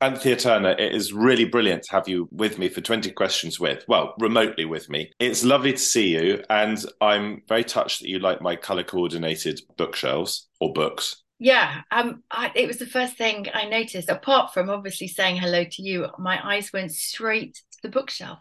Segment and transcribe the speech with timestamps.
[0.00, 3.84] Anthea Turner, it is really brilliant to have you with me for 20 questions with,
[3.88, 5.10] well, remotely with me.
[5.18, 6.44] It's lovely to see you.
[6.48, 11.22] And I'm very touched that you like my color coordinated bookshelves or books.
[11.40, 14.08] Yeah, um, I, it was the first thing I noticed.
[14.08, 18.40] Apart from obviously saying hello to you, my eyes went straight to the bookshelf,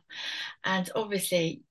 [0.64, 1.62] and obviously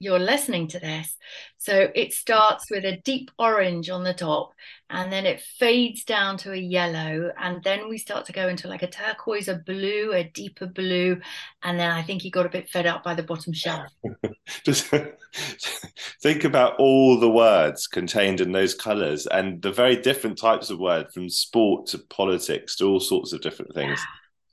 [0.00, 1.14] you're listening to this.
[1.58, 4.54] So it starts with a deep orange on the top,
[4.88, 8.66] and then it fades down to a yellow, and then we start to go into
[8.66, 11.20] like a turquoise, a blue, a deeper blue,
[11.62, 13.92] and then I think he got a bit fed up by the bottom shelf.
[14.64, 14.86] Just
[16.22, 20.78] think about all the words contained in those colours and the very different types of
[20.78, 24.00] words, from sport to politics to all sorts of different things.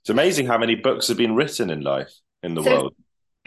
[0.02, 2.12] It's amazing how many books have been written in life
[2.44, 2.94] in the so, world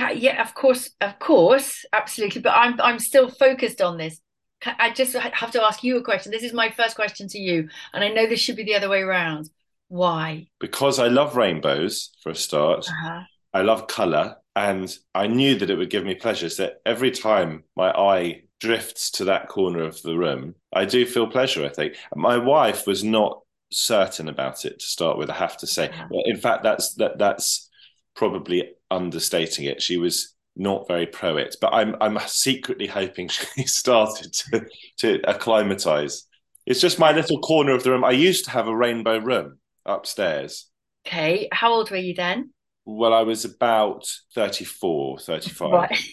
[0.08, 2.40] yeah, of course, of course, absolutely.
[2.40, 4.20] But I'm I'm still focused on this.
[4.64, 6.32] I just have to ask you a question.
[6.32, 8.88] This is my first question to you, and I know this should be the other
[8.88, 9.50] way around.
[9.88, 10.46] Why?
[10.58, 12.88] Because I love rainbows for a start.
[12.88, 13.22] Uh-huh.
[13.52, 16.48] I love color, and I knew that it would give me pleasure.
[16.48, 21.26] So every time my eye drifts to that corner of the room, I do feel
[21.26, 21.64] pleasure.
[21.64, 23.40] I think my wife was not
[23.72, 25.30] certain about it to start with.
[25.30, 25.88] I have to say.
[25.88, 26.06] Uh-huh.
[26.26, 27.68] In fact, that's that that's
[28.14, 29.82] probably understating it.
[29.82, 34.66] She was not very pro it, but I'm I'm secretly hoping she started to
[34.98, 36.26] to acclimatize.
[36.66, 38.04] It's just my little corner of the room.
[38.04, 40.66] I used to have a rainbow room upstairs.
[41.06, 42.50] Okay, how old were you then?
[42.84, 45.70] Well, I was about 34, 35.
[45.72, 45.98] Right.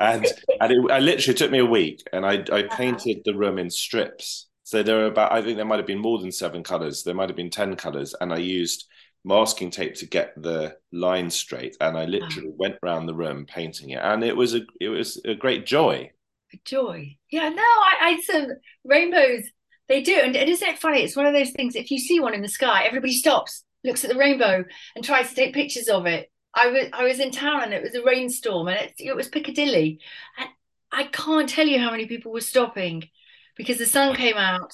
[0.00, 0.26] And
[0.60, 2.76] and it, I literally took me a week, and I I uh-huh.
[2.76, 4.48] painted the room in strips.
[4.62, 7.02] So there were about I think there might have been more than seven colors.
[7.02, 8.86] There might have been ten colors, and I used
[9.24, 12.06] masking tape to get the line straight and i ah.
[12.06, 15.66] literally went around the room painting it and it was a it was a great
[15.66, 16.10] joy.
[16.52, 17.16] A joy.
[17.30, 18.46] Yeah no i i some
[18.84, 19.44] rainbows
[19.88, 21.02] they do and, and isn't it funny?
[21.02, 24.04] It's one of those things if you see one in the sky everybody stops looks
[24.04, 26.30] at the rainbow and tries to take pictures of it.
[26.54, 29.28] I was i was in town and it was a rainstorm and it, it was
[29.28, 30.00] piccadilly
[30.38, 30.48] and
[30.90, 33.08] i can't tell you how many people were stopping
[33.56, 34.72] because the sun came out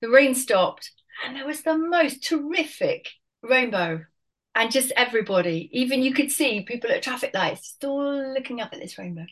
[0.00, 0.92] the rain stopped
[1.24, 3.08] and there was the most terrific
[3.42, 4.04] rainbow.
[4.54, 8.80] And just everybody even you could see people at traffic lights still looking up at
[8.80, 9.26] this rainbow.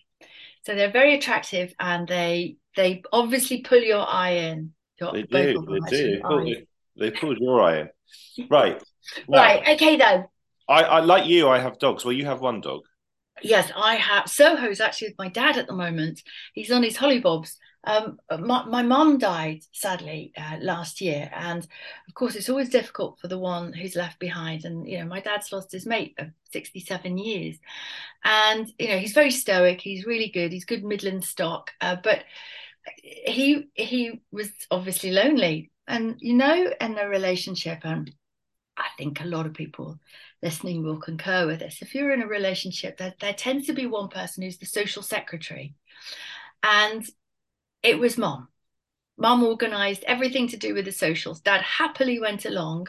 [0.66, 5.78] So they're very attractive and they they obviously pull your eye in your, they do
[5.80, 6.20] they do.
[6.44, 6.66] they,
[6.96, 8.46] they pull your eye in.
[8.50, 8.82] Right.
[9.28, 10.28] Now, right okay then.
[10.66, 12.06] I, I like you i have dogs.
[12.06, 12.80] Well you have one dog.
[13.42, 16.22] Yes i have soho's actually with my dad at the moment.
[16.54, 17.56] He's on his hollybobs
[17.86, 21.66] um, my mum died sadly uh, last year, and
[22.08, 24.64] of course, it's always difficult for the one who's left behind.
[24.64, 27.56] And you know, my dad's lost his mate of 67 years,
[28.24, 29.80] and you know, he's very stoic.
[29.80, 30.52] He's really good.
[30.52, 32.24] He's good Midland stock, uh, but
[33.02, 38.10] he he was obviously lonely, and you know, in a relationship, and
[38.76, 39.98] I think a lot of people
[40.42, 41.82] listening will concur with this.
[41.82, 45.02] If you're in a relationship, there, there tends to be one person who's the social
[45.02, 45.74] secretary.
[46.62, 47.04] And
[47.84, 48.48] it was mom.
[49.16, 51.40] Mom organised everything to do with the socials.
[51.40, 52.88] Dad happily went along,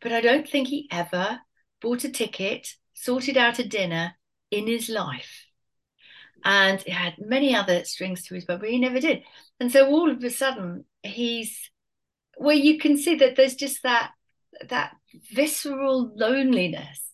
[0.00, 1.40] but I don't think he ever
[1.80, 4.14] bought a ticket, sorted out a dinner
[4.50, 5.46] in his life.
[6.42, 9.22] And he had many other strings to his bow, but he never did.
[9.60, 11.70] And so all of a sudden, he's
[12.38, 14.12] well, you can see that there's just that
[14.68, 14.96] that
[15.30, 17.12] visceral loneliness.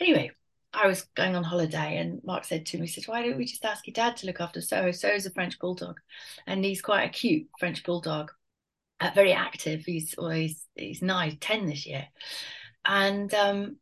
[0.00, 0.30] Anyway,
[0.72, 3.44] I was going on holiday, and Mark said to me, he said, Why don't we
[3.44, 4.90] just ask your dad to look after Soho?
[4.90, 5.98] Soho's a French bulldog,
[6.46, 8.30] and he's quite a cute French bulldog,
[9.00, 9.84] uh, very active.
[9.84, 12.06] He's always he's nine, 10 this year.
[12.84, 13.76] And um,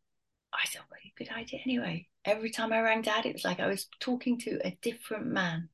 [0.53, 2.07] I said, Well, good idea anyway.
[2.25, 5.69] Every time I rang dad, it was like I was talking to a different man.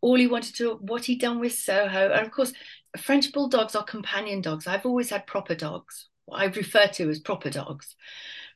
[0.00, 2.12] All he wanted to what he'd done with Soho.
[2.12, 2.52] And of course,
[2.96, 4.66] French bulldogs are companion dogs.
[4.66, 7.96] I've always had proper dogs, what I refer to as proper dogs.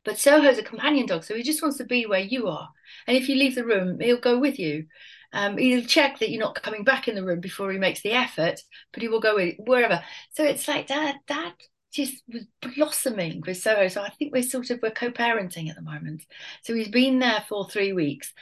[0.05, 2.69] But Soho's a companion dog, so he just wants to be where you are.
[3.07, 4.87] And if you leave the room, he'll go with you.
[5.33, 8.13] Um, he'll check that you're not coming back in the room before he makes the
[8.13, 8.61] effort,
[8.93, 10.03] but he will go with wherever.
[10.33, 11.17] So it's like that.
[11.29, 11.55] That
[11.93, 12.45] just was
[12.75, 13.89] blossoming with Soho.
[13.89, 16.25] So I think we're sort of we're co-parenting at the moment.
[16.63, 18.33] So he's been there for three weeks.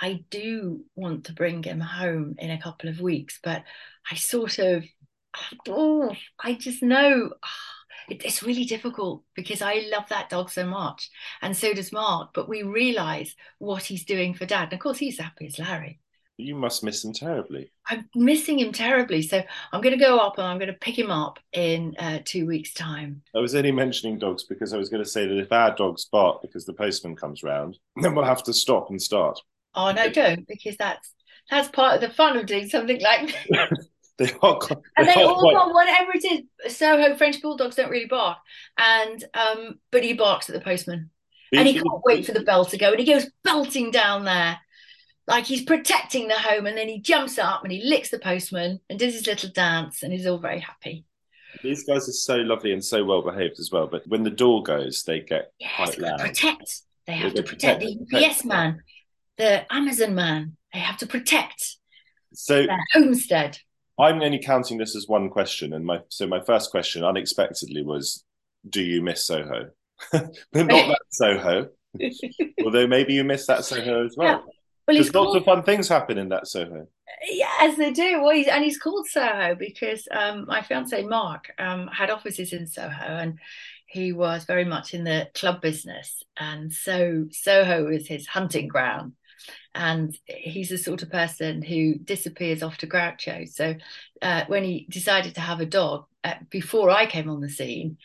[0.00, 3.64] I do want to bring him home in a couple of weeks, but
[4.10, 4.84] I sort of
[5.68, 7.30] oh, I just know.
[7.32, 7.75] Oh,
[8.08, 11.10] it, it's really difficult because I love that dog so much,
[11.42, 12.30] and so does Mark.
[12.34, 16.00] But we realise what he's doing for Dad, and of course, he's happy as Larry.
[16.38, 17.70] You must miss him terribly.
[17.88, 19.22] I'm missing him terribly.
[19.22, 19.42] So
[19.72, 22.46] I'm going to go up and I'm going to pick him up in uh, two
[22.46, 23.22] weeks' time.
[23.34, 26.04] I was only mentioning dogs because I was going to say that if our dogs
[26.04, 29.40] bark because the postman comes round, then we'll have to stop and start.
[29.74, 31.14] Oh no, don't because that's
[31.50, 33.34] that's part of the fun of doing something like
[34.18, 34.58] They are.
[34.96, 35.52] and they all quite...
[35.52, 36.74] got whatever it is.
[36.74, 38.38] Soho French bulldogs don't really bark,
[38.78, 41.10] and um, but he barks at the postman.
[41.52, 44.58] and he can't wait for the bell to go, and he goes belting down there.
[45.26, 46.66] Like he's protecting the home.
[46.66, 50.04] And then he jumps up and he licks the postman and does his little dance.
[50.04, 51.04] And he's all very happy.
[51.64, 53.88] These guys are so lovely and so well behaved as well.
[53.88, 56.20] But when the door goes they get yes, quite loud.
[56.20, 56.82] protect.
[57.08, 58.82] They have they to protect, protect the ups man
[59.36, 60.56] the amazon man.
[60.72, 61.76] They have to protect
[62.32, 63.58] so their homestead
[63.98, 68.24] i'm only counting this as one question and my so my first question unexpectedly was
[68.68, 69.70] do you miss soho
[70.12, 71.68] but not that soho
[72.64, 74.52] although maybe you miss that soho as well yeah.
[74.86, 76.86] Well, There's lots of fun things happen in that Soho.
[77.28, 78.22] Yes, they do.
[78.22, 82.68] Well, he's, and he's called Soho because um, my fiance Mark um, had offices in
[82.68, 83.40] Soho, and
[83.86, 89.12] he was very much in the club business, and so Soho is his hunting ground.
[89.74, 93.48] And he's the sort of person who disappears off to Groucho.
[93.48, 93.74] So
[94.22, 97.98] uh, when he decided to have a dog, uh, before I came on the scene,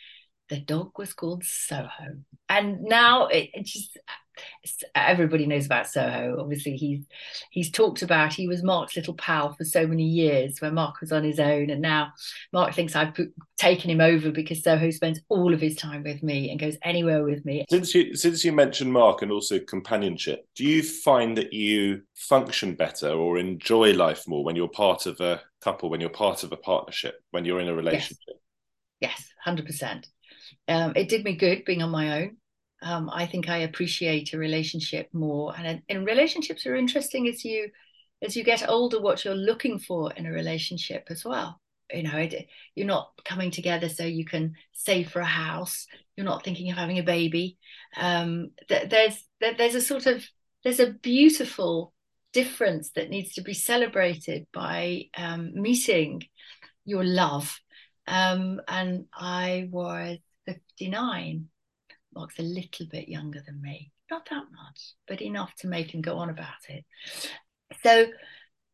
[0.48, 2.18] the dog was called Soho.
[2.48, 3.98] And now it, it just
[4.94, 6.36] everybody knows about Soho.
[6.38, 7.04] Obviously, he's
[7.50, 8.32] he's talked about.
[8.32, 11.70] He was Mark's little pal for so many years, when Mark was on his own,
[11.70, 12.12] and now
[12.52, 16.22] Mark thinks I've put, taken him over because Soho spends all of his time with
[16.22, 17.64] me and goes anywhere with me.
[17.70, 22.74] Since you since you mentioned Mark and also companionship, do you find that you function
[22.74, 26.52] better or enjoy life more when you're part of a couple, when you're part of
[26.52, 28.36] a partnership, when you're in a relationship?
[29.00, 30.06] Yes, hundred percent.
[30.68, 32.36] Um, it did me good being on my own
[32.82, 35.54] um, I think I appreciate a relationship more.
[35.56, 37.70] And, and relationships are interesting as you
[38.20, 39.00] as you get older.
[39.00, 41.60] What you're looking for in a relationship as well.
[41.92, 45.86] You know, it, you're not coming together so you can save for a house.
[46.16, 47.58] You're not thinking of having a baby.
[47.96, 50.24] Um, th- there's th- there's a sort of
[50.64, 51.92] there's a beautiful
[52.32, 56.22] difference that needs to be celebrated by um, meeting
[56.84, 57.60] your love.
[58.08, 61.48] Um, and I was 59
[62.14, 66.02] Mark's a little bit younger than me, not that much, but enough to make him
[66.02, 66.84] go on about it.
[67.82, 68.06] So,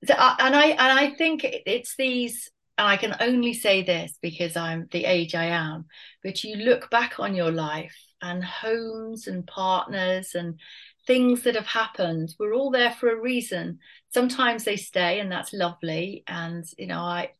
[0.05, 2.51] so uh, and I and I think it's these.
[2.77, 5.87] And I can only say this because I'm the age I am.
[6.23, 10.61] But you look back on your life and homes and partners and
[11.07, 13.79] things that have happened we're all there for a reason
[14.13, 17.31] sometimes they stay and that's lovely and you know i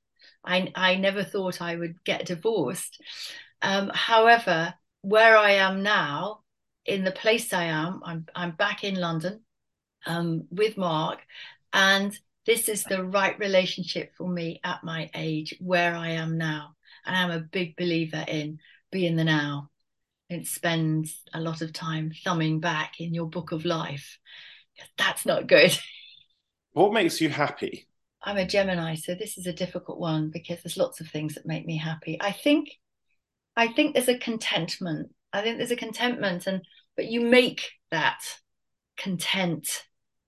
[0.45, 3.03] i, I never thought i would get divorced
[3.63, 6.41] um, however where I am now,
[6.85, 9.43] in the place I am, I'm I'm back in London
[10.07, 11.21] um, with Mark,
[11.73, 16.77] and this is the right relationship for me at my age, where I am now.
[17.05, 18.59] And I'm a big believer in
[18.91, 19.71] be in the now.
[20.31, 24.19] Don't spend a lot of time thumbing back in your book of life.
[24.97, 25.77] That's not good.
[26.73, 27.89] What makes you happy?
[28.23, 31.47] I'm a Gemini, so this is a difficult one because there's lots of things that
[31.47, 32.17] make me happy.
[32.21, 32.69] I think
[33.59, 35.11] I think there's a contentment.
[35.33, 36.63] I think there's a contentment, and
[36.97, 38.21] but you make that
[38.97, 39.85] content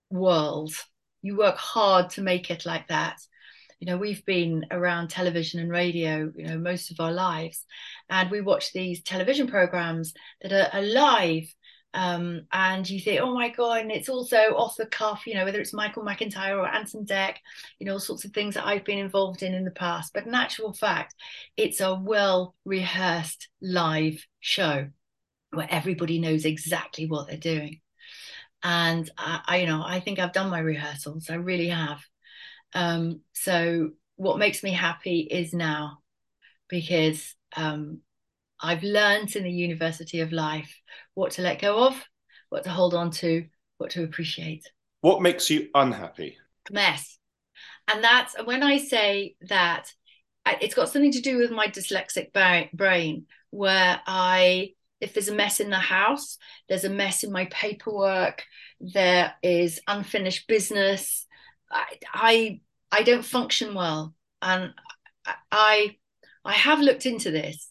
[0.09, 0.73] world.
[1.21, 3.17] You work hard to make it like that.
[3.79, 7.65] You know, we've been around television and radio, you know, most of our lives,
[8.09, 11.47] and we watch these television programs that are alive
[11.93, 15.43] um, and you think, oh my god, and it's also off the cuff, you know,
[15.43, 17.35] whether it's Michael McIntyre or Ant and Dec,
[17.79, 20.13] you know, all sorts of things that I've been involved in in the past.
[20.13, 21.15] But in actual fact,
[21.57, 24.87] it's a well rehearsed live show
[25.51, 27.81] where everybody knows exactly what they're doing.
[28.63, 31.29] And I, I you know, I think I've done my rehearsals.
[31.29, 31.99] I really have.
[32.73, 35.97] Um, so what makes me happy is now
[36.69, 37.99] because um,
[38.61, 40.73] I've learned in the University of Life
[41.13, 42.01] what to let go of,
[42.49, 43.45] what to hold on to,
[43.77, 44.69] what to appreciate.
[45.01, 46.37] What makes you unhappy?
[46.69, 47.17] Mess.
[47.87, 49.91] And that's when I say that
[50.45, 52.31] it's got something to do with my dyslexic
[52.73, 56.37] brain, where I, if there's a mess in the house,
[56.69, 58.43] there's a mess in my paperwork,
[58.79, 61.25] there is unfinished business,
[61.71, 64.13] I, I, I don't function well.
[64.41, 64.73] And
[65.51, 65.97] I,
[66.43, 67.70] I have looked into this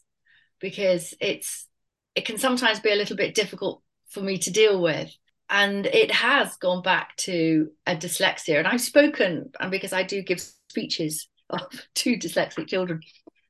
[0.61, 1.67] because it's
[2.15, 5.11] it can sometimes be a little bit difficult for me to deal with.
[5.49, 8.59] And it has gone back to a dyslexia.
[8.59, 11.29] And i've spoken and because i do give speeches
[11.95, 13.01] to dyslexic children.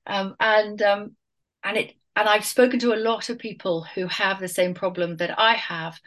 [0.06, 1.16] Um, and um,
[1.62, 5.16] and it and i've spoken to a lot of people who have the same problem
[5.18, 5.98] that i have.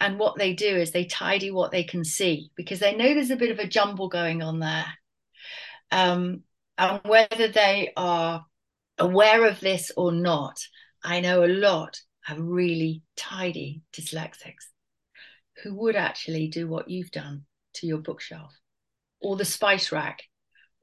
[0.00, 3.30] And what they do is they tidy what they can see because they know there's
[3.30, 4.86] a bit of a jumble going on there.
[5.92, 6.42] Um,
[6.76, 8.44] and whether they are
[8.98, 10.58] aware of this or not,
[11.02, 14.68] I know a lot of really tidy dyslexics
[15.62, 17.44] who would actually do what you've done
[17.74, 18.52] to your bookshelf
[19.20, 20.22] or the spice rack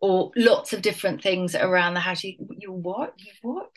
[0.01, 2.23] or lots of different things around the house.
[2.23, 3.13] You, you what?
[3.17, 3.71] You what?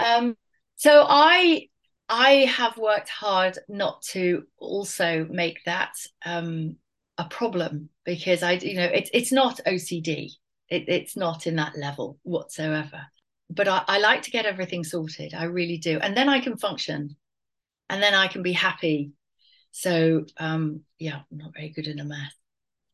[0.00, 0.36] Um,
[0.76, 1.68] so I
[2.08, 5.92] I have worked hard not to also make that
[6.24, 6.76] um,
[7.18, 10.30] a problem because I, you know, it's it's not OCD.
[10.70, 13.06] It, it's not in that level whatsoever.
[13.50, 15.34] But I, I like to get everything sorted.
[15.34, 17.16] I really do, and then I can function,
[17.88, 19.12] and then I can be happy.
[19.70, 22.32] So um, yeah, I'm not very good in a mess.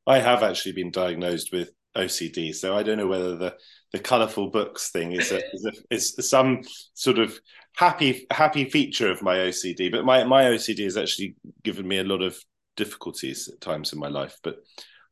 [0.06, 3.56] I have actually been diagnosed with OCD, so I don't know whether the
[3.92, 6.62] the colourful books thing is a, is, a, is some
[6.94, 7.38] sort of
[7.76, 9.90] happy happy feature of my OCD.
[9.90, 12.36] But my my OCD has actually given me a lot of
[12.76, 14.36] difficulties at times in my life.
[14.42, 14.56] But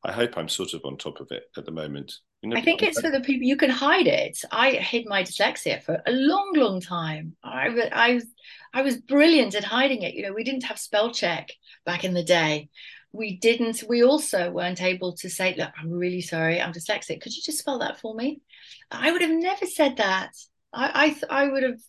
[0.05, 2.13] I hope I'm sort of on top of it at the moment.
[2.45, 4.39] I think it's for the people you can hide it.
[4.51, 7.37] I hid my dyslexia for a long, long time.
[7.45, 8.21] I, I,
[8.75, 10.15] I was brilliant at hiding it.
[10.15, 11.53] You know, we didn't have spell check
[11.87, 12.69] back in the day.
[13.13, 13.85] We didn't.
[13.89, 17.21] We also weren't able to say, "Look, I'm really sorry, I'm dyslexic.
[17.21, 18.41] Could you just spell that for me?"
[18.91, 20.33] I would have never said that.
[20.73, 21.81] I, I, I would have,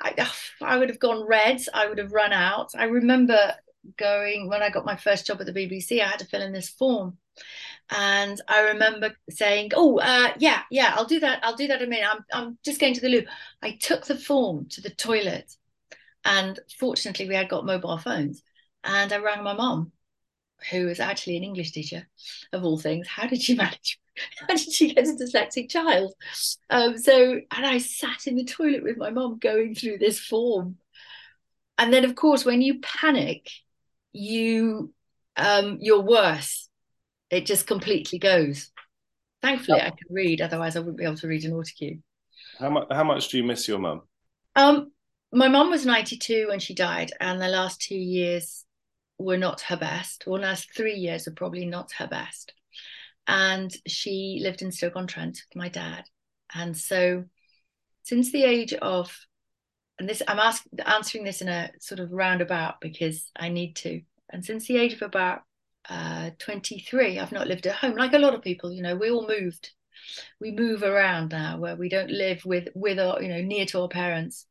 [0.00, 0.30] I,
[0.62, 1.60] I would have gone red.
[1.74, 2.70] I would have run out.
[2.76, 3.54] I remember
[3.96, 6.00] going when I got my first job at the BBC.
[6.00, 7.18] I had to fill in this form
[7.90, 11.40] and I remember saying, "Oh, uh, yeah, yeah, I'll do that.
[11.44, 12.08] I'll do that in a minute.
[12.10, 13.24] I'm, I'm just going to the loo."
[13.62, 15.54] I took the form to the toilet,
[16.24, 18.42] and fortunately, we had got mobile phones,
[18.84, 19.92] and I rang my mom,
[20.70, 22.08] who was actually an English teacher,
[22.52, 23.08] of all things.
[23.08, 23.98] How did she manage?
[24.40, 26.14] How did she get a dyslexic child?
[26.70, 30.78] Um, so, and I sat in the toilet with my mom going through this form,
[31.78, 33.48] and then, of course, when you panic,
[34.12, 34.92] you
[35.36, 36.68] um, you're worse
[37.32, 38.70] it just completely goes.
[39.40, 40.40] Thankfully, I can read.
[40.40, 42.00] Otherwise, I wouldn't be able to read an autocue.
[42.60, 42.86] How much?
[42.92, 44.02] How much do you miss your mum?
[44.54, 44.92] Um,
[45.32, 48.64] my mum was ninety-two when she died, and the last two years
[49.18, 50.24] were not her best.
[50.26, 52.52] Or last three years are probably not her best.
[53.26, 56.04] And she lived in Stoke-on-Trent with my dad,
[56.54, 57.24] and so
[58.04, 59.16] since the age of,
[59.98, 64.02] and this I'm ask, answering this in a sort of roundabout because I need to.
[64.28, 65.42] And since the age of about
[65.88, 67.96] uh, 23 i've not lived at home.
[67.96, 69.70] Like a lot of people you know we all moved.
[70.40, 73.80] We move around now where we don't live with with our you know near to
[73.82, 74.46] our parents.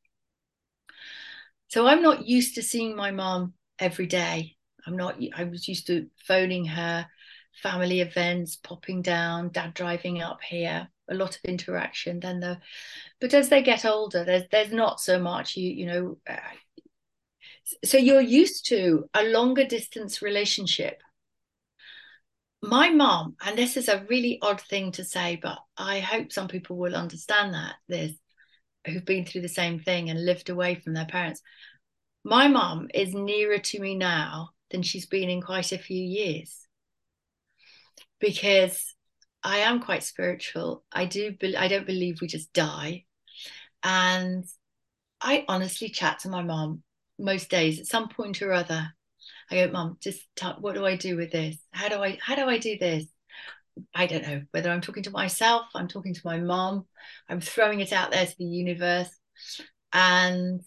[1.68, 4.56] So i'm not used to seeing my mom every day.
[4.86, 7.08] I'm not i was used to phoning her
[7.62, 12.20] family events popping down dad driving up here a lot of interaction.
[12.20, 12.60] Then the
[13.20, 16.36] but as they get older there's there's not so much you you know uh,
[17.84, 21.02] so you're used to a longer distance relationship
[22.62, 26.48] my mom, and this is a really odd thing to say, but I hope some
[26.48, 28.14] people will understand that this
[28.86, 31.42] who've been through the same thing and lived away from their parents.
[32.24, 36.68] My mom is nearer to me now than she's been in quite a few years
[38.20, 38.96] because
[39.44, 40.84] I am quite spiritual.
[40.92, 43.06] I do be- I don't believe we just die.
[43.84, 44.46] And
[45.20, 46.84] I honestly chat to my mom
[47.18, 48.94] most days at some point or other
[49.52, 50.22] I go, Mom, just
[50.60, 51.58] what do I do with this?
[51.72, 53.06] How do I how do I do this?
[53.94, 56.86] I don't know whether I'm talking to myself, I'm talking to my mom,
[57.30, 59.10] I'm throwing it out there to the universe.
[59.94, 60.62] And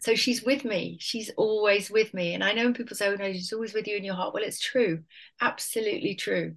[0.00, 0.98] so she's with me.
[1.00, 2.34] She's always with me.
[2.34, 4.32] And I know when people say, oh no, she's always with you in your heart.
[4.34, 5.00] Well, it's true.
[5.40, 6.56] Absolutely true.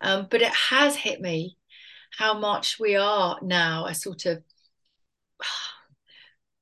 [0.00, 1.56] Um, but it has hit me
[2.16, 4.42] how much we are now a sort of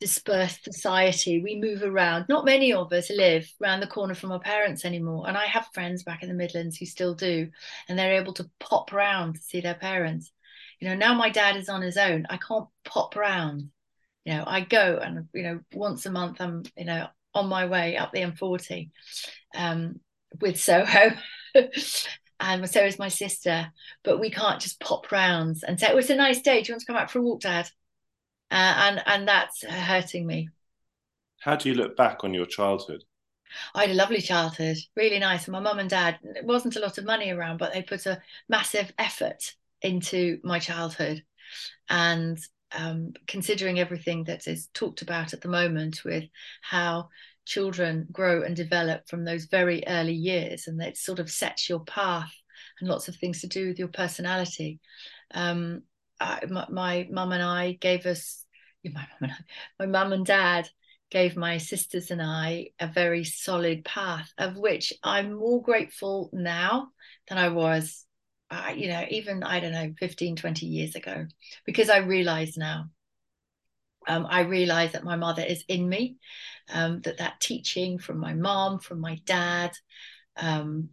[0.00, 1.40] dispersed society.
[1.42, 2.26] We move around.
[2.28, 5.26] Not many of us live around the corner from our parents anymore.
[5.26, 7.50] And I have friends back in the Midlands who still do,
[7.88, 10.32] and they're able to pop round to see their parents.
[10.80, 12.26] You know, now my dad is on his own.
[12.28, 13.70] I can't pop round.
[14.24, 17.66] You know, I go and you know once a month I'm you know on my
[17.66, 18.90] way up the M40
[19.54, 20.00] um,
[20.40, 21.12] with Soho.
[22.40, 23.72] and so is my sister,
[24.02, 26.62] but we can't just pop rounds and say, "Oh, it's a nice day.
[26.62, 27.70] Do you want to come out for a walk, Dad?"
[28.50, 30.48] Uh, and and that's hurting me.
[31.40, 33.04] How do you look back on your childhood?
[33.74, 35.46] I had a lovely childhood, really nice.
[35.46, 38.06] And my mum and dad, it wasn't a lot of money around, but they put
[38.06, 41.22] a massive effort into my childhood.
[41.88, 42.38] And
[42.72, 46.24] um, considering everything that is talked about at the moment with
[46.62, 47.08] how
[47.44, 51.84] children grow and develop from those very early years, and it sort of sets your
[51.84, 52.32] path
[52.80, 54.80] and lots of things to do with your personality.
[55.32, 55.82] Um,
[56.20, 58.44] I, my mum and I gave us
[58.84, 59.36] my mum and I,
[59.80, 60.68] my mum and dad
[61.10, 66.88] gave my sisters and I a very solid path of which I'm more grateful now
[67.28, 68.04] than I was
[68.50, 71.26] uh, you know even I don't know 15 20 years ago
[71.64, 72.90] because I realize now
[74.08, 76.16] um, I realize that my mother is in me
[76.72, 79.72] um, that that teaching from my mom from my dad
[80.36, 80.90] um,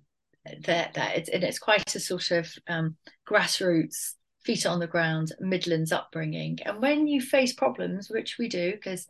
[0.65, 4.13] that that it's, and it's quite a sort of um, grassroots
[4.45, 6.59] feet on the ground Midlands upbringing.
[6.65, 9.07] And when you face problems, which we do, because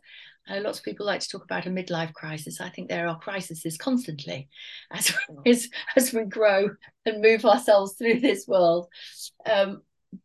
[0.48, 2.60] Uh, lots of people like to talk about a midlife crisis.
[2.60, 4.48] I think there are crises constantly
[4.92, 5.12] as
[5.46, 6.68] as, as we grow
[7.06, 8.88] and move ourselves through this world.
[9.46, 9.82] Um,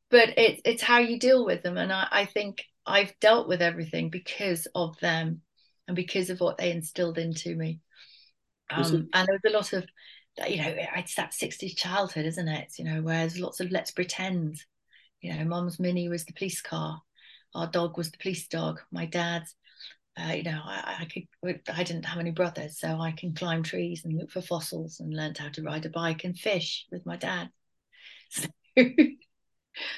[0.09, 3.61] but it, it's how you deal with them, and I, I think I've dealt with
[3.61, 5.41] everything because of them
[5.87, 7.79] and because of what they instilled into me.
[8.69, 9.85] Um, and there was a lot of,
[10.49, 12.73] you know, it's that 60s childhood, isn't it?
[12.77, 14.57] You know, where there's lots of let's pretend.
[15.21, 17.01] You know, mom's Mini was the police car,
[17.53, 19.55] our dog was the police dog, my dad's
[20.19, 23.63] uh, you know, I, I, could, I didn't have any brothers, so I can climb
[23.63, 27.05] trees and look for fossils and learned how to ride a bike and fish with
[27.05, 27.49] my dad.
[28.31, 28.47] So,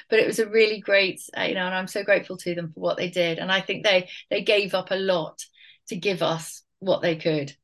[0.08, 2.72] but it was a really great, uh, you know, and I'm so grateful to them
[2.72, 3.38] for what they did.
[3.38, 5.44] And I think they they gave up a lot
[5.88, 7.54] to give us what they could.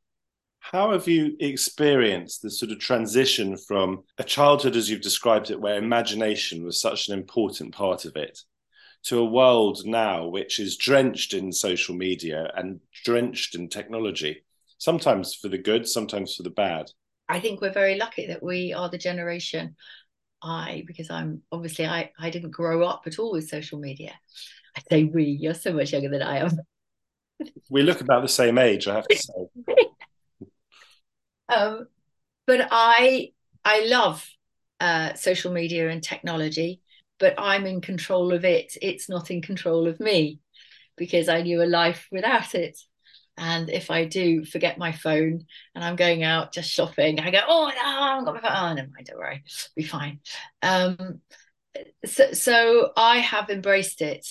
[0.60, 5.60] How have you experienced the sort of transition from a childhood as you've described it,
[5.60, 8.40] where imagination was such an important part of it,
[9.04, 14.44] to a world now which is drenched in social media and drenched in technology,
[14.76, 16.90] sometimes for the good, sometimes for the bad.
[17.28, 19.76] I think we're very lucky that we are the generation
[20.42, 24.12] I, because I'm obviously I, I didn't grow up at all with social media.
[24.76, 26.50] I say we, you're so much younger than I am.
[27.70, 29.64] we look about the same age, I have to say.
[31.48, 31.86] um,
[32.46, 33.32] but I
[33.64, 34.26] I love
[34.80, 36.80] uh, social media and technology
[37.18, 38.76] but I'm in control of it.
[38.80, 40.38] It's not in control of me
[40.96, 42.78] because I knew a life without it.
[43.36, 47.40] And if I do forget my phone and I'm going out just shopping, I go,
[47.46, 48.52] oh, no, I haven't got my phone.
[48.54, 49.44] Oh, never mind, don't worry,
[49.76, 50.20] be fine.
[50.62, 51.20] Um,
[52.04, 54.26] so, so I have embraced it.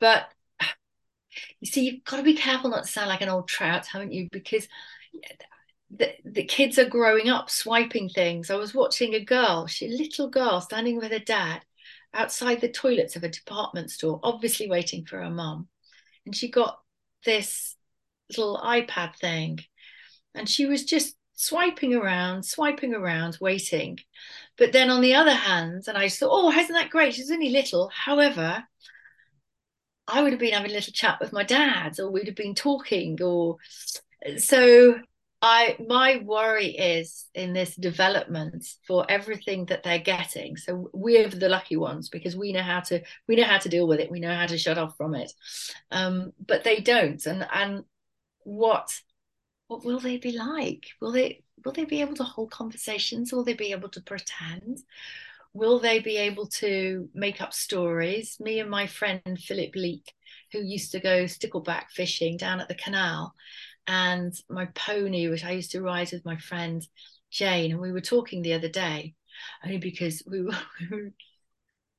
[0.00, 0.28] But
[1.60, 4.12] you see, you've got to be careful not to sound like an old trout, haven't
[4.12, 4.28] you?
[4.30, 4.68] Because
[5.90, 8.50] the, the kids are growing up swiping things.
[8.50, 11.62] I was watching a girl, she a little girl standing with her dad,
[12.12, 15.68] outside the toilets of a department store, obviously waiting for her mum.
[16.24, 16.78] And she got
[17.24, 17.76] this
[18.30, 19.60] little iPad thing.
[20.34, 23.98] And she was just swiping around, swiping around, waiting.
[24.58, 27.14] But then on the other hand, and I thought, oh, isn't that great?
[27.14, 27.90] She's only little.
[27.94, 28.64] However,
[30.08, 32.54] I would have been having a little chat with my dad, or we'd have been
[32.54, 33.56] talking, or
[34.38, 35.00] so
[35.42, 40.56] I my worry is in this development for everything that they're getting.
[40.56, 43.86] So we're the lucky ones because we know how to we know how to deal
[43.86, 44.10] with it.
[44.10, 45.32] We know how to shut off from it,
[45.90, 47.24] um, but they don't.
[47.26, 47.84] And and
[48.44, 48.98] what
[49.68, 50.86] what will they be like?
[51.00, 53.32] Will they will they be able to hold conversations?
[53.32, 54.78] Will they be able to pretend?
[55.52, 58.38] Will they be able to make up stories?
[58.40, 60.12] Me and my friend Philip Leake,
[60.52, 63.34] who used to go stickleback fishing down at the canal,
[63.86, 66.86] and my pony, which I used to ride with my friend
[67.30, 67.72] Jane.
[67.72, 69.14] And we were talking the other day,
[69.64, 70.56] only because we were,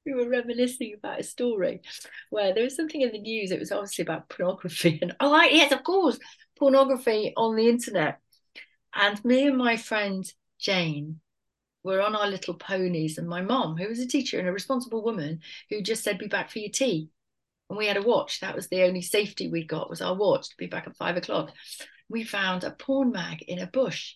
[0.06, 1.82] we were reminiscing about a story
[2.30, 3.52] where there was something in the news.
[3.52, 5.00] It was obviously about pornography.
[5.02, 6.19] And oh, yes, of course,
[6.58, 8.19] pornography on the internet.
[8.93, 11.19] And me and my friend Jane
[11.84, 15.04] were on our little ponies, and my mom, who was a teacher and a responsible
[15.04, 17.10] woman, who just said, Be back for your tea
[17.70, 18.40] and we had a watch.
[18.40, 21.18] That was the only safety we got was our watch to be back at five
[21.18, 21.52] o'clock.
[22.10, 24.16] We found a porn mag in a bush.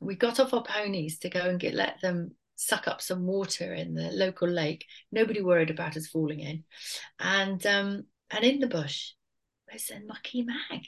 [0.00, 3.74] We got off our ponies to go and get let them suck up some water
[3.74, 4.86] in the local lake.
[5.10, 6.64] Nobody worried about us falling in.
[7.18, 9.10] And um, and in the bush
[9.72, 10.84] was a mucky mag.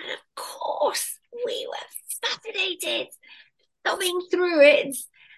[0.00, 3.08] And of course we were fascinated,
[3.84, 4.96] thumbing through it.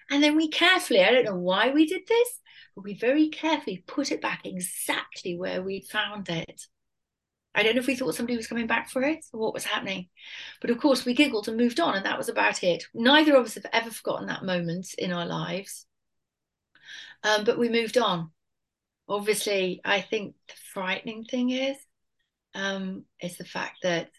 [0.09, 2.29] And then we carefully, I don't know why we did this,
[2.75, 6.61] we very carefully put it back exactly where we'd found it.
[7.53, 9.63] I don't know if we thought somebody was coming back for it or what was
[9.63, 10.09] happening.
[10.59, 12.83] But of course, we giggled and moved on, and that was about it.
[12.93, 15.85] Neither of us have ever forgotten that moment in our lives.
[17.23, 18.31] Um, but we moved on.
[19.07, 21.77] Obviously, I think the frightening thing is,
[22.53, 24.09] um, is the fact that,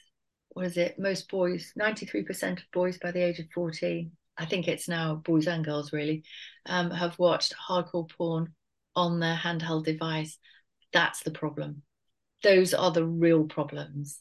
[0.49, 4.69] what is it, most boys, 93% of boys by the age of 14 I think
[4.69, 6.25] it's now boys and girls really,
[6.67, 8.55] um, have watched hardcore porn
[8.95, 10.39] on their handheld device.
[10.93, 11.83] That's the problem.
[12.43, 14.21] Those are the real problems.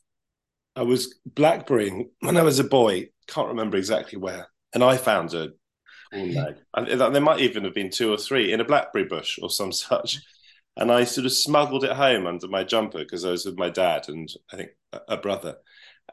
[0.76, 5.34] I was blackberrying when I was a boy, can't remember exactly where, and I found
[5.34, 5.50] a
[6.12, 6.56] porn mag.
[7.14, 10.20] there might even have been two or three in a blackberry bush or some such.
[10.78, 13.70] And I sort of smuggled it home under my jumper because I was with my
[13.70, 14.72] dad and I think
[15.08, 15.56] a brother.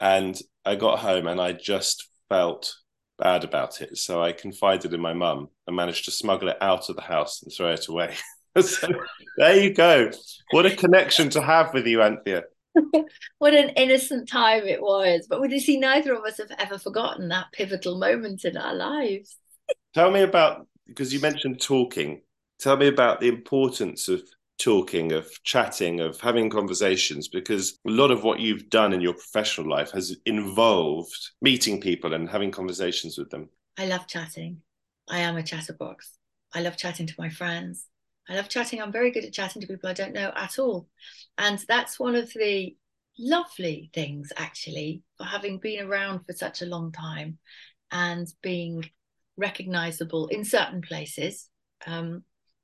[0.00, 2.76] And I got home and I just felt
[3.22, 3.96] bad about it.
[3.96, 7.42] So I confided in my mum and managed to smuggle it out of the house
[7.42, 8.14] and throw it away.
[8.60, 8.88] so
[9.36, 10.10] there you go.
[10.50, 12.44] What a connection to have with you, Anthea.
[13.38, 15.26] what an innocent time it was.
[15.28, 18.74] But would you see, neither of us have ever forgotten that pivotal moment in our
[18.74, 19.36] lives.
[19.94, 22.22] Tell me about, because you mentioned talking,
[22.58, 24.22] tell me about the importance of
[24.58, 29.14] talking, of chatting, of having conversations, because a lot of what you've done in your
[29.14, 33.48] professional life has involved meeting people and having conversations with them.
[33.78, 34.58] I love chatting.
[35.08, 36.16] I am a chatterbox.
[36.54, 37.86] I love chatting to my friends.
[38.28, 38.80] I love chatting.
[38.80, 40.88] I'm very good at chatting to people I don't know at all.
[41.38, 42.76] And that's one of the
[43.18, 47.38] lovely things, actually, for having been around for such a long time
[47.90, 48.84] and being
[49.36, 51.48] recognizable in certain places.
[51.86, 52.22] Um,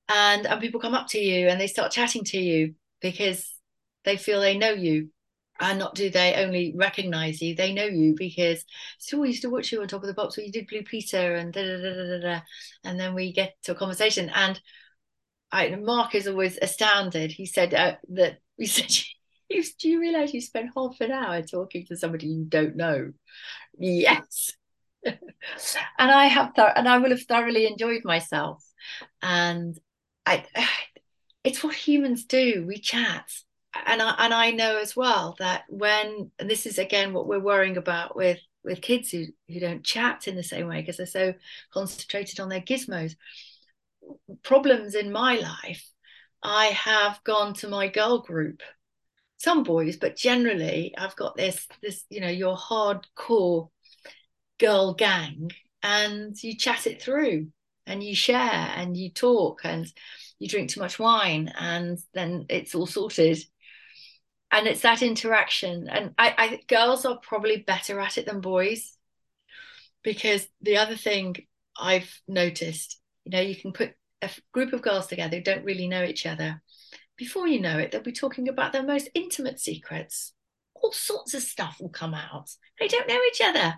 [0.08, 3.50] and, and people come up to you and they start chatting to you because
[4.04, 5.10] they feel they know you.
[5.60, 8.64] And not do they only recognize you they know you because
[8.98, 10.84] so we used to watch you on top of the box where you did blue
[10.84, 12.40] peter and da, da, da, da, da,
[12.84, 14.30] and then we get to a conversation.
[14.32, 14.60] And
[15.50, 17.32] I, mark is always astounded.
[17.32, 18.86] He said uh, that we said
[19.80, 23.12] do you realize you spent half an hour talking to somebody you don't know?
[23.78, 24.52] Yes.
[25.06, 28.64] And i have th- and i will have thoroughly enjoyed myself.
[29.22, 29.78] And
[30.28, 30.44] i
[31.44, 33.24] it's what humans do we chat
[33.86, 37.38] and I and I know as well that when and this is again what we're
[37.38, 41.06] worrying about with with kids who who don't chat in the same way because they're
[41.06, 41.34] so
[41.72, 43.16] concentrated on their gizmos.
[44.42, 45.86] Problems in my life,
[46.42, 48.62] I have gone to my girl group.
[49.38, 53.68] Some boys, but generally I've got this this you know your hardcore
[54.58, 57.48] girl gang, and you chat it through,
[57.88, 58.38] and you share,
[58.76, 59.92] and you talk, and
[60.38, 63.38] you drink too much wine, and then it's all sorted.
[64.50, 65.88] And it's that interaction.
[65.88, 68.96] And I, I girls are probably better at it than boys
[70.02, 71.34] because the other thing
[71.78, 75.88] i've noticed you know you can put a group of girls together who don't really
[75.88, 76.62] know each other.
[77.16, 80.32] Before you know it they'll be talking about their most intimate secrets.
[80.74, 82.50] All sorts of stuff will come out.
[82.78, 83.74] They don't know each other.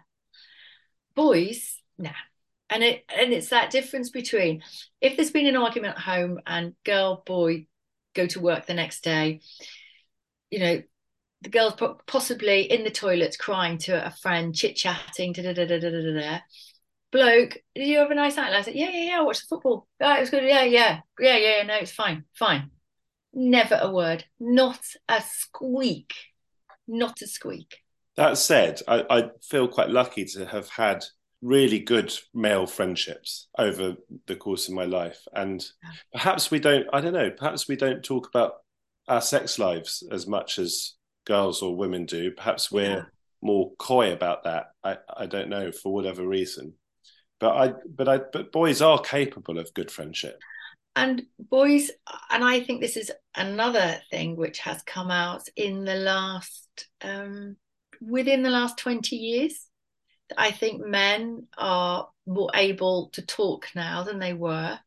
[1.15, 2.11] Boys nah
[2.71, 4.63] and it and it's that difference between
[5.01, 7.67] if there's been an argument at home and girl boy
[8.15, 9.41] go to work the next day
[10.51, 10.83] you know,
[11.43, 11.75] the girl's
[12.07, 15.91] possibly in the toilets crying to a friend, chit chatting, da da da da da
[15.91, 16.39] da da.
[17.13, 18.53] Bloke, did you have a nice night?
[18.53, 19.19] I said, yeah, yeah, yeah.
[19.19, 19.89] I watched the football.
[20.01, 20.45] Yeah, it was good.
[20.45, 21.63] Yeah, yeah, yeah, yeah.
[21.63, 22.71] No, it's fine, fine.
[23.33, 26.13] Never a word, not a squeak,
[26.87, 27.79] not a squeak.
[28.17, 31.05] That said, I, I feel quite lucky to have had
[31.43, 35.65] really good male friendships over the course of my life, and
[36.13, 36.87] perhaps we don't.
[36.93, 37.31] I don't know.
[37.31, 38.55] Perhaps we don't talk about
[39.09, 40.95] our sex lives as much as
[41.27, 42.31] girls or women do.
[42.31, 43.03] Perhaps we're yeah.
[43.43, 44.73] more coy about that.
[44.85, 46.75] I, I don't know for whatever reason,
[47.39, 50.39] but I but I but boys are capable of good friendship.
[50.97, 51.91] And boys,
[52.31, 57.57] and I think this is another thing which has come out in the last um,
[58.01, 59.70] within the last twenty years.
[60.37, 64.79] I think men are more able to talk now than they were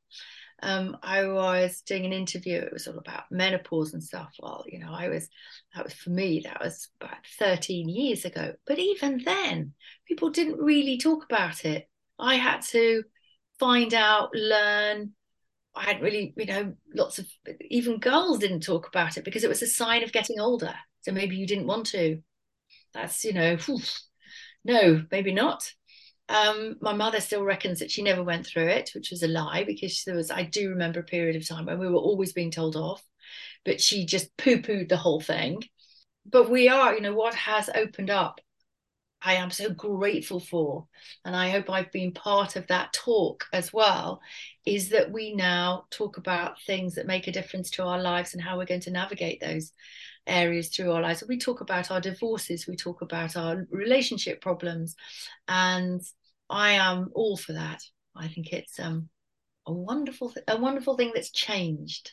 [0.63, 2.58] um, I was doing an interview.
[2.58, 4.34] It was all about menopause and stuff.
[4.39, 5.27] Well, you know, I was
[5.75, 6.41] that was for me.
[6.45, 8.53] That was about thirteen years ago.
[8.65, 9.73] But even then,
[10.08, 11.89] people didn't really talk about it.
[12.17, 13.03] I had to
[13.60, 15.12] find out, learn.
[15.75, 17.27] I hadn't really, you know, lots of
[17.69, 20.73] even girls didn't talk about it because it was a sign of getting older.
[21.01, 22.21] So maybe you didn't want to.
[22.93, 23.58] That's you know,
[24.63, 25.71] no, maybe not.
[26.30, 29.63] Um, my mother still reckons that she never went through it, which was a lie
[29.65, 32.52] because there was, I do remember a period of time when we were always being
[32.52, 33.04] told off,
[33.65, 35.63] but she just poo pooed the whole thing.
[36.26, 38.39] But we are, you know, what has opened up,
[39.21, 40.88] I am so grateful for.
[41.26, 44.21] And I hope I've been part of that talk as well,
[44.65, 48.41] is that we now talk about things that make a difference to our lives and
[48.41, 49.71] how we're going to navigate those
[50.27, 51.23] areas through our lives.
[51.27, 54.95] We talk about our divorces, we talk about our relationship problems,
[55.47, 56.01] and
[56.49, 57.81] I am all for that.
[58.15, 59.09] I think it's um,
[59.65, 62.12] a wonderful, th- a wonderful thing that's changed.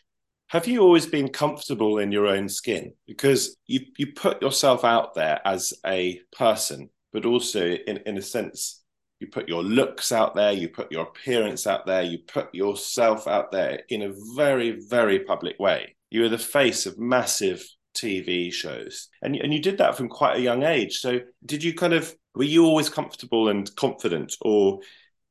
[0.48, 2.92] Have you always been comfortable in your own skin?
[3.06, 8.22] Because you you put yourself out there as a person, but also in in a
[8.22, 8.82] sense,
[9.20, 13.28] you put your looks out there, you put your appearance out there, you put yourself
[13.28, 15.94] out there in a very very public way.
[16.10, 17.64] You are the face of massive
[18.00, 19.08] TV shows.
[19.22, 20.98] And, and you did that from quite a young age.
[20.98, 24.80] So did you kind of, were you always comfortable and confident or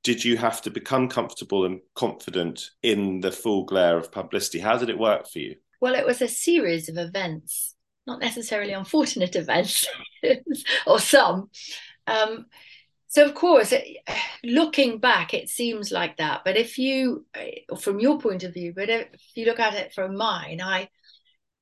[0.03, 4.59] did you have to become comfortable and confident in the full glare of publicity?
[4.59, 5.55] How did it work for you?
[5.81, 7.75] Well, it was a series of events,
[8.07, 9.87] not necessarily unfortunate events,
[10.87, 11.49] or some.
[12.07, 12.45] Um,
[13.07, 13.73] so, of course,
[14.43, 16.41] looking back, it seems like that.
[16.45, 17.25] But if you,
[17.79, 20.89] from your point of view, but if you look at it from mine, I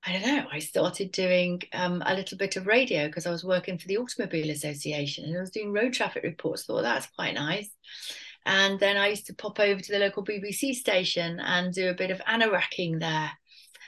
[0.08, 3.44] I don't know, I started doing um, a little bit of radio because I was
[3.44, 6.64] working for the Automobile Association and I was doing road traffic reports.
[6.64, 7.70] Thought that's quite nice.
[8.46, 11.94] And then I used to pop over to the local BBC station and do a
[11.94, 13.32] bit of anoracking there.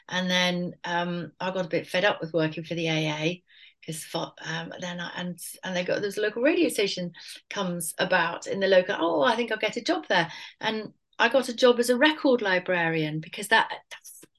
[0.09, 3.35] And then um, I got a bit fed up with working for the AA
[3.79, 7.13] because um, then I, and and they got this local radio station
[7.49, 8.97] comes about in the local.
[8.99, 10.29] Oh, I think I'll get a job there,
[10.59, 13.69] and I got a job as a record librarian because that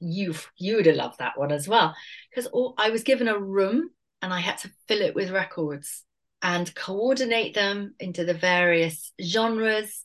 [0.01, 1.95] you you would have loved that one as well
[2.29, 6.03] because I was given a room and I had to fill it with records
[6.41, 10.03] and coordinate them into the various genres.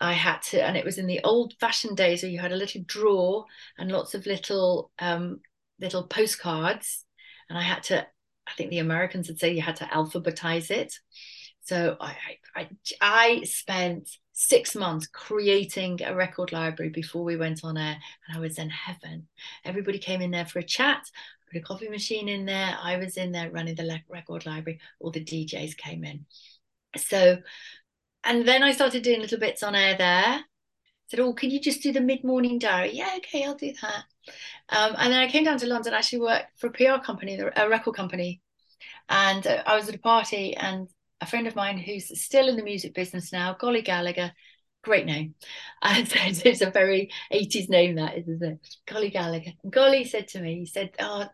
[0.00, 2.56] I had to, and it was in the old fashioned days where you had a
[2.56, 3.44] little drawer
[3.78, 5.40] and lots of little um,
[5.80, 7.04] little postcards,
[7.48, 8.06] and I had to.
[8.44, 10.92] I think the Americans would say you had to alphabetize it.
[11.62, 12.16] So I,
[12.56, 12.68] I,
[13.00, 17.96] I spent six months creating a record library before we went on air,
[18.28, 19.28] and I was in heaven.
[19.64, 21.06] Everybody came in there for a chat
[21.52, 22.76] put a coffee machine in there.
[22.80, 24.80] I was in there running the record library.
[25.00, 26.26] All the DJs came in.
[26.96, 27.38] So,
[28.24, 30.40] and then I started doing little bits on air there.
[31.08, 34.04] Said, "Oh, can you just do the mid-morning diary?" Yeah, okay, I'll do that.
[34.70, 35.94] Um, and then I came down to London.
[35.94, 38.40] I actually worked for a PR company, a record company,
[39.08, 40.88] and uh, I was at a party, and
[41.22, 44.32] a friend of mine who's still in the music business now, Golly Gallagher,
[44.82, 45.36] great name.
[45.84, 48.76] And it's a very 80s name that is, isn't it?
[48.86, 49.52] Golly Gallagher.
[49.70, 51.26] Golly said to me, he said, Oh,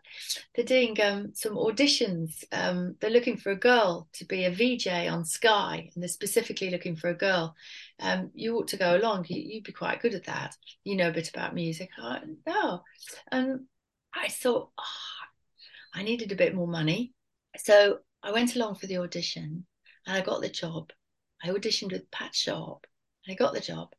[0.53, 2.43] they're doing um, some auditions.
[2.51, 6.69] Um, they're looking for a girl to be a VJ on Sky, and they're specifically
[6.69, 7.55] looking for a girl.
[7.99, 9.25] Um, you ought to go along.
[9.27, 10.55] You, would be quite good at that.
[10.83, 11.89] You know a bit about music.
[11.97, 12.83] I, no.
[13.31, 13.61] And
[14.13, 17.13] I thought, oh, I needed a bit more money.
[17.57, 19.65] So I went along for the audition
[20.09, 20.91] and I got the job.
[21.43, 22.87] I auditioned with Pat Sharp
[23.25, 23.89] and I got the job,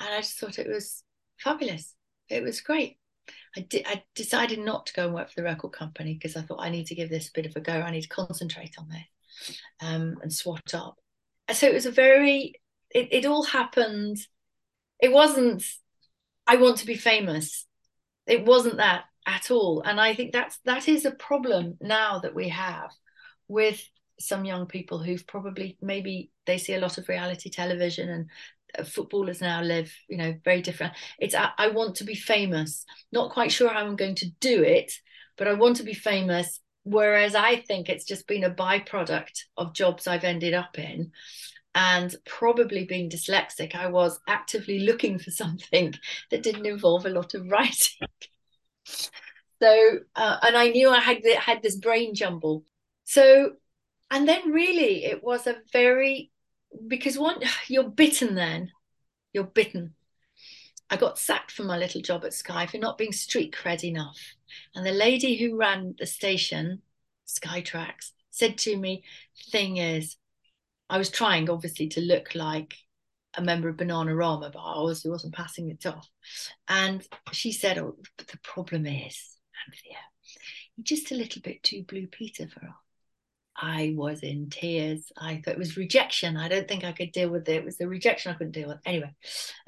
[0.00, 1.04] and I just thought it was
[1.38, 1.94] fabulous.
[2.28, 2.96] It was great.
[3.54, 6.42] I, di- I decided not to go and work for the record company because I
[6.42, 7.72] thought I need to give this a bit of a go.
[7.72, 10.96] I need to concentrate on this um, and swat up.
[11.52, 12.54] So it was a very,
[12.90, 14.16] it, it all happened.
[15.00, 15.62] It wasn't,
[16.46, 17.66] I want to be famous.
[18.26, 19.82] It wasn't that at all.
[19.82, 22.90] And I think that's, that is a problem now that we have
[23.48, 23.82] with
[24.20, 29.40] some young people who've probably maybe they see a lot of reality television and footballers
[29.40, 30.92] now live you know very different.
[31.18, 32.84] It's I, I, want to be famous.
[33.12, 34.92] Not quite sure how i'm going to do it
[35.36, 36.60] but i want to be famous.
[36.84, 41.12] Whereas i think it's just been a byproduct of jobs i've ended up in
[41.74, 43.74] and probably being dyslexic.
[43.74, 45.94] I was actively looking for something
[46.30, 48.08] that didn't involve a lot of writing.
[49.60, 52.62] So uh, and i knew i had had this brain jumble.
[53.02, 53.54] So
[54.10, 56.30] and then really it was a very
[56.86, 58.70] because one you're bitten then.
[59.32, 59.94] You're bitten.
[60.90, 64.18] I got sacked from my little job at sky for not being street cred enough.
[64.74, 66.80] And the lady who ran the station
[67.28, 69.04] skytrax said to me
[69.52, 70.16] thing is
[70.88, 72.74] i was trying obviously to look like
[73.34, 76.08] a member of bananarama but i obviously wasn't passing it off.
[76.68, 79.98] And she said oh the problem is anthea
[80.76, 82.87] you're just a little bit too blue peter for us
[83.60, 85.10] I was in tears.
[85.16, 86.36] I thought it was rejection.
[86.36, 87.56] I don't think I could deal with it.
[87.56, 88.78] It was the rejection I couldn't deal with.
[88.86, 89.12] Anyway,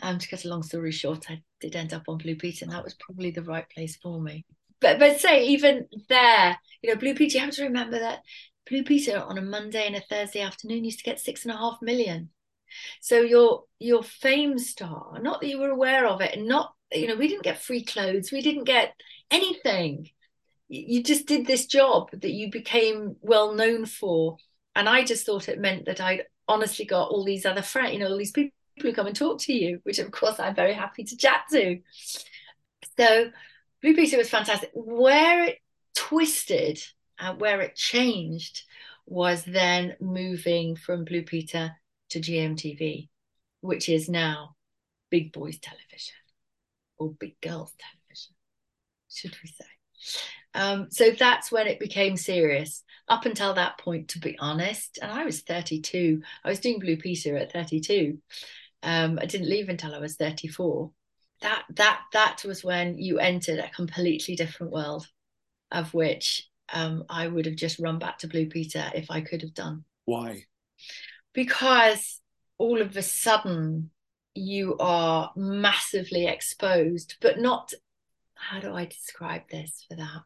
[0.01, 2.73] um, to cut a long story short, I did end up on Blue Peter, and
[2.73, 4.45] that was probably the right place for me.
[4.81, 8.21] But but say even there, you know, Blue Peter, you have to remember that
[8.69, 11.57] Blue Peter on a Monday and a Thursday afternoon used to get six and a
[11.57, 12.31] half million.
[13.01, 17.07] So your your fame star, not that you were aware of it, and not you
[17.07, 18.95] know, we didn't get free clothes, we didn't get
[19.31, 20.11] anything
[20.71, 24.39] you just did this job that you became well known for.
[24.77, 27.99] And i just thought it meant that I'd honestly got all these other friends you
[27.99, 30.73] know all these people who come and talk to you which of course i'm very
[30.73, 31.81] happy to chat to.
[32.97, 33.31] So
[33.83, 34.71] blue peter was fantastic.
[34.73, 35.59] Where it
[35.95, 36.81] twisted
[37.19, 38.63] and where it changed
[39.07, 41.73] was then moving from blue peter
[42.11, 43.09] to gmtv
[43.61, 44.55] which is now
[45.11, 46.15] big boys television
[46.97, 48.35] or big girls television
[49.09, 49.67] should we say
[50.55, 52.83] um, so that's when it became serious.
[53.09, 56.23] Up until that point, to be honest, and I was 32.
[56.45, 58.19] I was doing Blue Peter at 32.
[58.83, 60.91] Um, I didn't leave until I was 34.
[61.43, 65.09] That that that was when you entered a completely different world,
[65.73, 69.43] of which um, I would have just run back to Blue Peter if I could
[69.43, 69.85] have done.
[70.05, 70.45] Why?
[71.33, 72.21] Because
[72.59, 73.91] all of a sudden
[74.35, 77.73] you are massively exposed, but not.
[78.41, 80.23] How do I describe this for that?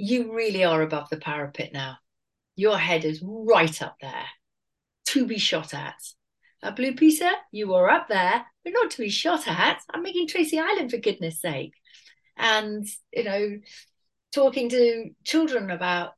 [0.00, 1.98] you really are above the parapet now.
[2.56, 4.24] Your head is right up there
[5.08, 6.00] to be shot at.
[6.62, 9.82] A Blue Peter, you are up there, but not to be shot at.
[9.90, 11.74] I'm making Tracy Island for goodness sake.
[12.38, 13.58] And, you know,
[14.32, 16.12] talking to children about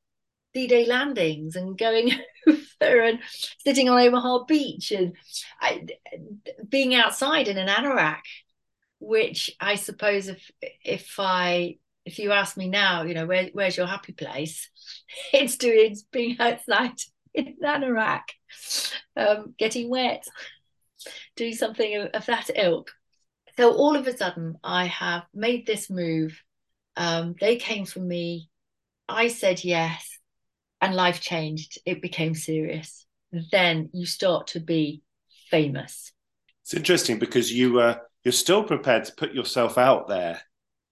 [0.55, 2.12] D-Day landings and going
[2.81, 3.18] over and
[3.64, 5.14] sitting on Omaha Beach and
[5.61, 5.87] I,
[6.68, 8.23] being outside in an anorak,
[9.03, 10.51] which I suppose if
[10.85, 14.71] if I if you ask me now, you know, where, where's your happy place?
[15.33, 16.99] It's doing it's being outside
[17.35, 18.23] in Anorak,
[19.17, 20.25] um, getting wet,
[21.37, 22.91] doing something of, of, that ilk.
[23.57, 26.41] So all of a sudden, I have made this move.
[26.97, 28.49] Um, they came for me.
[29.09, 30.19] I said yes,
[30.81, 31.79] and life changed.
[31.85, 33.07] It became serious.
[33.51, 35.03] Then you start to be
[35.51, 36.12] famous.
[36.62, 40.42] It's interesting because you uh, you're still prepared to put yourself out there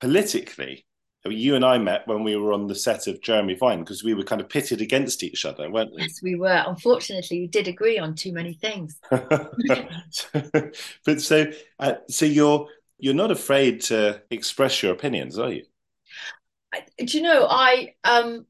[0.01, 0.87] politically
[1.29, 4.15] you and I met when we were on the set of Jeremy Vine because we
[4.15, 6.03] were kind of pitted against each other, weren't we?
[6.03, 6.65] Yes, we were.
[6.67, 8.99] Unfortunately, we did agree on too many things.
[9.11, 10.75] but
[11.21, 11.47] so,
[11.79, 12.67] uh, so you're
[12.99, 15.65] you're not afraid to express your opinions, are you?
[16.73, 18.47] I, do you know I um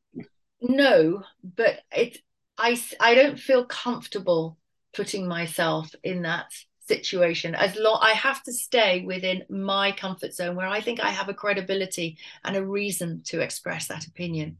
[0.60, 2.18] no, but it
[2.56, 4.58] I I don't feel comfortable
[4.94, 6.52] putting myself in that
[6.90, 11.10] situation as long i have to stay within my comfort zone where i think i
[11.10, 14.56] have a credibility and a reason to express that opinion.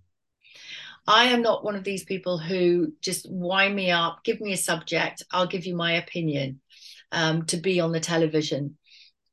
[1.07, 4.66] I am not one of these people who just wind me up give me a
[4.71, 6.61] subject i'll give you my opinion
[7.12, 8.77] um, to be on the television.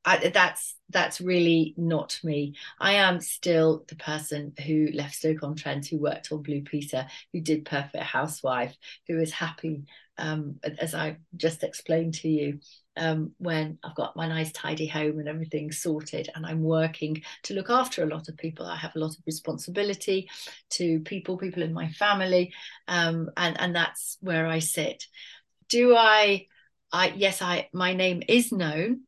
[0.06, 2.56] I, that's that's really not me.
[2.80, 7.66] I am still the person who left Stoke-on-Trent, who worked on Blue Peter, who did
[7.66, 8.74] Perfect Housewife,
[9.08, 9.84] who is happy,
[10.18, 12.60] um, as I just explained to you,
[12.98, 17.54] um, when I've got my nice tidy home and everything sorted, and I'm working to
[17.54, 18.66] look after a lot of people.
[18.66, 20.30] I have a lot of responsibility
[20.72, 22.54] to people, people in my family,
[22.88, 25.06] um, and and that's where I sit.
[25.70, 26.48] Do I?
[26.92, 29.02] I yes, I my name is known.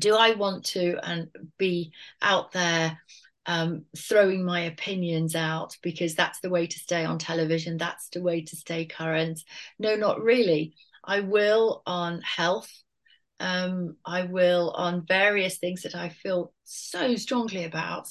[0.00, 1.92] Do I want to and be
[2.22, 2.98] out there
[3.46, 7.78] um, throwing my opinions out because that's the way to stay on television?
[7.78, 9.40] That's the way to stay current.
[9.78, 10.74] No, not really.
[11.04, 12.70] I will on health
[13.40, 18.08] um, I will on various things that I feel so strongly about.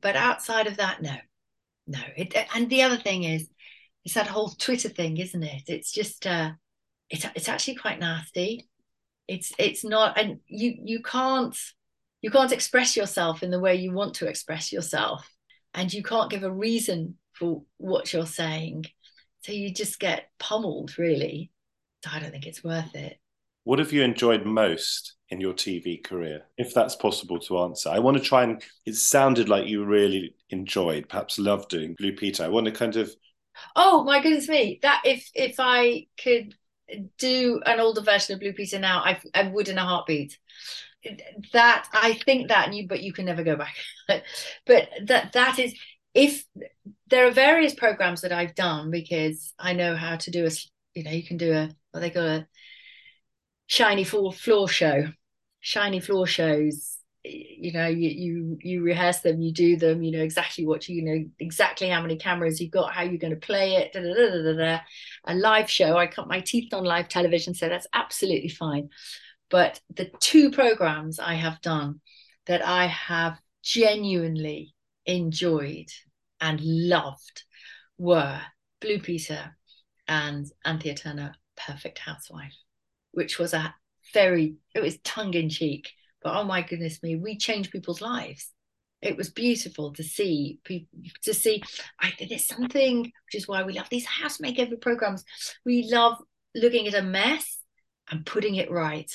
[0.00, 1.16] But outside of that, no,
[1.86, 2.00] no.
[2.16, 3.48] It, and the other thing is,
[4.04, 5.62] it's that whole Twitter thing, isn't it?
[5.66, 6.52] It's just, uh,
[7.10, 8.68] it's it's actually quite nasty.
[9.28, 11.56] It's it's not, and you you can't
[12.22, 15.28] you can't express yourself in the way you want to express yourself,
[15.74, 18.86] and you can't give a reason for what you're saying.
[19.42, 21.50] So you just get pummeled, really.
[22.04, 23.18] So I don't think it's worth it.
[23.64, 27.90] What have you enjoyed most in your TV career, if that's possible to answer?
[27.90, 32.12] I want to try and, it sounded like you really enjoyed, perhaps loved doing Blue
[32.12, 32.42] Peter.
[32.44, 33.14] I want to kind of.
[33.76, 34.78] Oh, my goodness me.
[34.82, 36.54] That if if I could
[37.18, 40.38] do an older version of Blue Peter now, I, I would in a heartbeat.
[41.52, 43.74] That I think that you, but you can never go back.
[44.66, 45.74] but that that is
[46.14, 46.44] if
[47.08, 50.50] there are various programs that I've done because I know how to do a
[50.94, 52.46] you know you can do a what they call a
[53.70, 54.32] shiny floor
[54.68, 55.06] show.
[55.60, 60.22] Shiny floor shows you know you, you you rehearse them you do them you know
[60.22, 63.46] exactly what you, you know exactly how many cameras you've got how you're going to
[63.46, 64.80] play it da, da, da,
[65.26, 68.88] a live show i cut my teeth on live television so that's absolutely fine.
[69.50, 72.00] But the two programs i have done
[72.46, 75.90] that i have genuinely enjoyed
[76.40, 77.44] and loved
[77.98, 78.40] were
[78.80, 79.58] blue peter
[80.08, 81.34] and anthea turner
[81.66, 82.56] perfect housewife
[83.12, 83.74] which was a
[84.12, 85.90] very it was tongue in cheek,
[86.22, 88.52] but oh my goodness me, we changed people's lives.
[89.02, 91.62] It was beautiful to see people to see.
[91.98, 95.24] I think there's something which is why we love these house makeover programs.
[95.64, 96.18] We love
[96.54, 97.60] looking at a mess
[98.10, 99.10] and putting it right.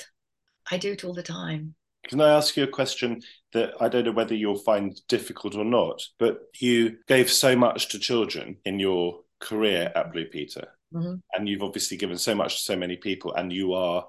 [0.72, 1.76] I do it all the time.
[2.08, 3.22] Can I ask you a question
[3.54, 6.04] that I don't know whether you'll find difficult or not?
[6.20, 10.68] But you gave so much to children in your career at Blue Peter.
[10.94, 11.16] Mm-hmm.
[11.34, 14.08] And you've obviously given so much to so many people, and you are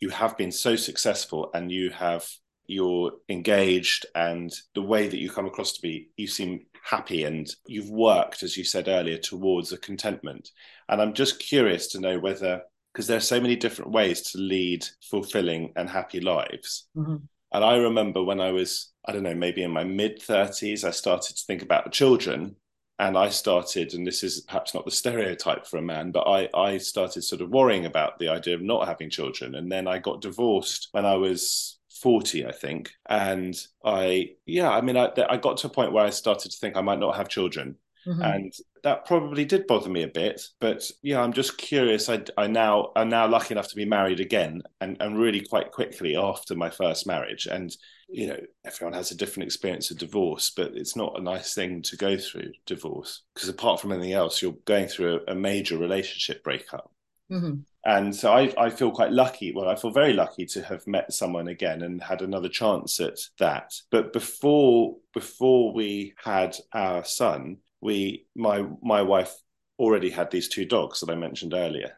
[0.00, 2.28] you have been so successful, and you have
[2.66, 7.54] you're engaged, and the way that you come across to be, you seem happy, and
[7.66, 10.50] you've worked, as you said earlier, towards a contentment.
[10.88, 14.38] And I'm just curious to know whether because there are so many different ways to
[14.38, 16.88] lead fulfilling and happy lives.
[16.96, 17.16] Mm-hmm.
[17.52, 20.90] And I remember when I was, I don't know, maybe in my mid 30s, I
[20.90, 22.56] started to think about the children
[22.98, 26.48] and I started, and this is perhaps not the stereotype for a man, but I,
[26.52, 29.54] I started sort of worrying about the idea of not having children.
[29.54, 32.90] And then I got divorced when I was 40, I think.
[33.08, 36.58] And I, yeah, I mean, I, I got to a point where I started to
[36.58, 37.76] think I might not have children.
[38.04, 38.22] Mm-hmm.
[38.22, 40.42] And that probably did bother me a bit.
[40.60, 42.08] But yeah, I'm just curious.
[42.08, 45.70] I, I now I'm now lucky enough to be married again and, and really quite
[45.70, 47.46] quickly after my first marriage.
[47.46, 47.76] And
[48.08, 51.82] you know, everyone has a different experience of divorce, but it's not a nice thing
[51.82, 55.76] to go through divorce because apart from anything else, you're going through a, a major
[55.76, 56.90] relationship breakup.
[57.30, 57.60] Mm-hmm.
[57.84, 59.52] And so I, I feel quite lucky.
[59.52, 63.18] Well, I feel very lucky to have met someone again and had another chance at
[63.38, 63.74] that.
[63.90, 69.34] But before before we had our son, we my my wife
[69.78, 71.97] already had these two dogs that I mentioned earlier.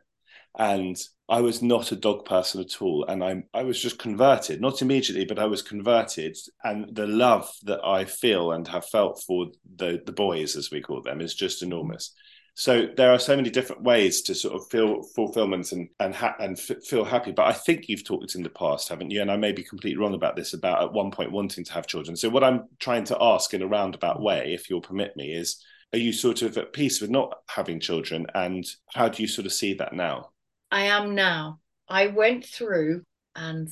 [0.58, 0.96] And
[1.28, 3.04] I was not a dog person at all.
[3.06, 6.36] And I I was just converted, not immediately, but I was converted.
[6.64, 9.46] And the love that I feel and have felt for
[9.76, 12.12] the the boys, as we call them, is just enormous.
[12.54, 16.36] So there are so many different ways to sort of feel fulfillment and and ha-
[16.40, 17.30] and f- feel happy.
[17.32, 19.22] But I think you've talked in the past, haven't you?
[19.22, 21.86] And I may be completely wrong about this about at one point wanting to have
[21.86, 22.16] children.
[22.16, 25.64] So what I'm trying to ask in a roundabout way, if you'll permit me, is
[25.92, 29.46] are you sort of at peace with not having children, and how do you sort
[29.46, 30.30] of see that now?
[30.70, 31.60] I am now.
[31.88, 33.02] I went through,
[33.34, 33.68] and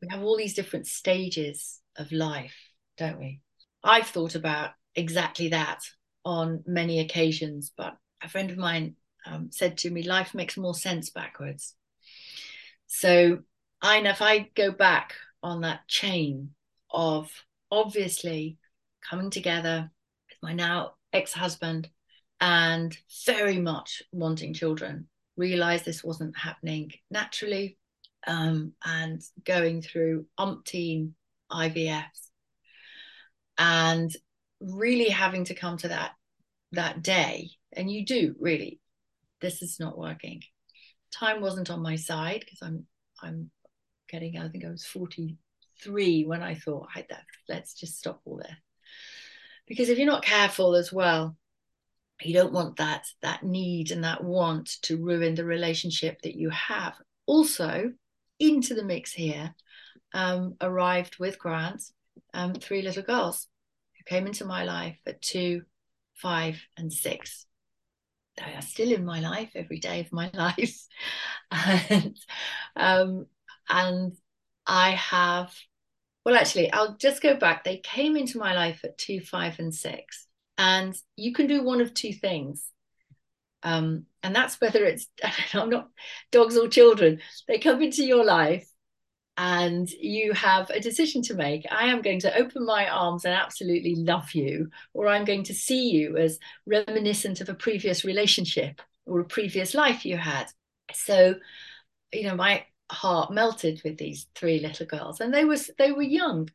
[0.00, 2.56] we have all these different stages of life,
[2.96, 3.40] don't we?
[3.84, 5.80] I've thought about exactly that
[6.24, 10.74] on many occasions, but a friend of mine um, said to me, life makes more
[10.74, 11.74] sense backwards.
[12.86, 13.40] So
[13.80, 16.50] I know if I go back on that chain
[16.90, 17.30] of
[17.70, 18.58] obviously
[19.08, 19.90] coming together
[20.28, 21.88] with my now ex-husband
[22.40, 27.78] and very much wanting children, realized this wasn't happening naturally
[28.26, 31.12] um, and going through umpteen
[31.50, 32.28] IVFs
[33.58, 34.14] and
[34.60, 36.12] really having to come to that
[36.72, 37.50] that day.
[37.72, 38.80] And you do really.
[39.40, 40.42] This is not working.
[41.12, 42.86] Time wasn't on my side because i'm
[43.22, 43.50] i'm
[44.08, 48.38] getting i think i was 43 when i thought I, that, let's just stop all
[48.38, 48.54] this.
[49.66, 51.36] Because if you're not careful as well
[52.20, 56.50] you don't want that that need and that want to ruin the relationship that you
[56.50, 56.94] have.
[57.26, 57.92] Also
[58.38, 59.54] into the mix here
[60.14, 61.82] um, arrived with grant
[62.34, 63.48] um, three little girls
[63.96, 65.62] who came into my life at two
[66.14, 67.46] five and six.
[68.36, 70.78] They are still in my life every day of my life.
[71.50, 72.16] And
[72.76, 73.26] um,
[73.68, 74.12] and
[74.64, 75.52] i have
[76.24, 77.64] well actually i'll just go back.
[77.64, 80.28] They came into my life at two five and six
[80.62, 82.64] and you can do one of two things
[83.64, 85.06] um, and that's whether it's
[85.54, 85.88] not
[86.30, 88.66] dogs or children they come into your life
[89.36, 91.66] and you have a decision to make.
[91.70, 95.54] I am going to open my arms and absolutely love you, or I'm going to
[95.54, 100.46] see you as reminiscent of a previous relationship or a previous life you had.
[100.92, 101.36] So,
[102.12, 106.02] you know, my heart melted with these three little girls, and they was they were
[106.02, 106.50] young,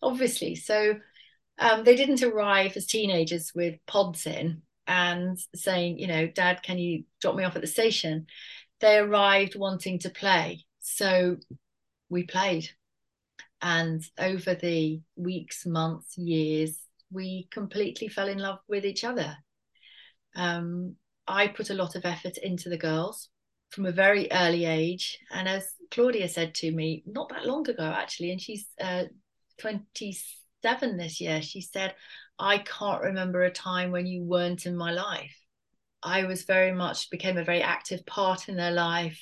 [0.00, 0.54] obviously.
[0.54, 1.00] So
[1.62, 6.76] um, they didn't arrive as teenagers with pods in and saying, you know, Dad, can
[6.76, 8.26] you drop me off at the station?
[8.80, 10.64] They arrived wanting to play.
[10.80, 11.36] So
[12.08, 12.68] we played.
[13.62, 16.80] And over the weeks, months, years,
[17.12, 19.36] we completely fell in love with each other.
[20.34, 20.96] Um,
[21.28, 23.28] I put a lot of effort into the girls
[23.70, 25.16] from a very early age.
[25.30, 29.04] And as Claudia said to me not that long ago, actually, and she's uh,
[30.62, 31.94] 27 this year, she said,
[32.38, 35.36] I can't remember a time when you weren't in my life.
[36.02, 39.20] I was very much became a very active part in their life.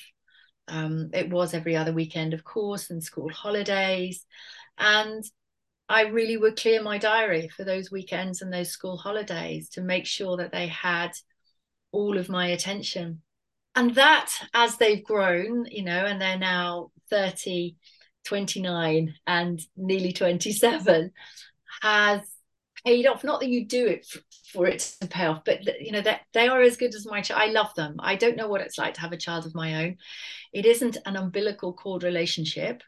[0.67, 4.25] Um, it was every other weekend, of course, and school holidays.
[4.77, 5.23] And
[5.89, 10.05] I really would clear my diary for those weekends and those school holidays to make
[10.05, 11.11] sure that they had
[11.91, 13.21] all of my attention.
[13.75, 17.75] And that, as they've grown, you know, and they're now 30,
[18.25, 21.11] 29, and nearly 27,
[21.81, 22.21] has
[22.85, 23.23] paid off.
[23.23, 24.05] Not that you do it
[24.51, 27.21] for, it to pay off, but you know that they are as good as my
[27.21, 27.41] child.
[27.41, 27.97] I love them.
[27.99, 29.97] I don't know what it's like to have a child of my own.
[30.53, 32.83] It isn't an umbilical cord relationship.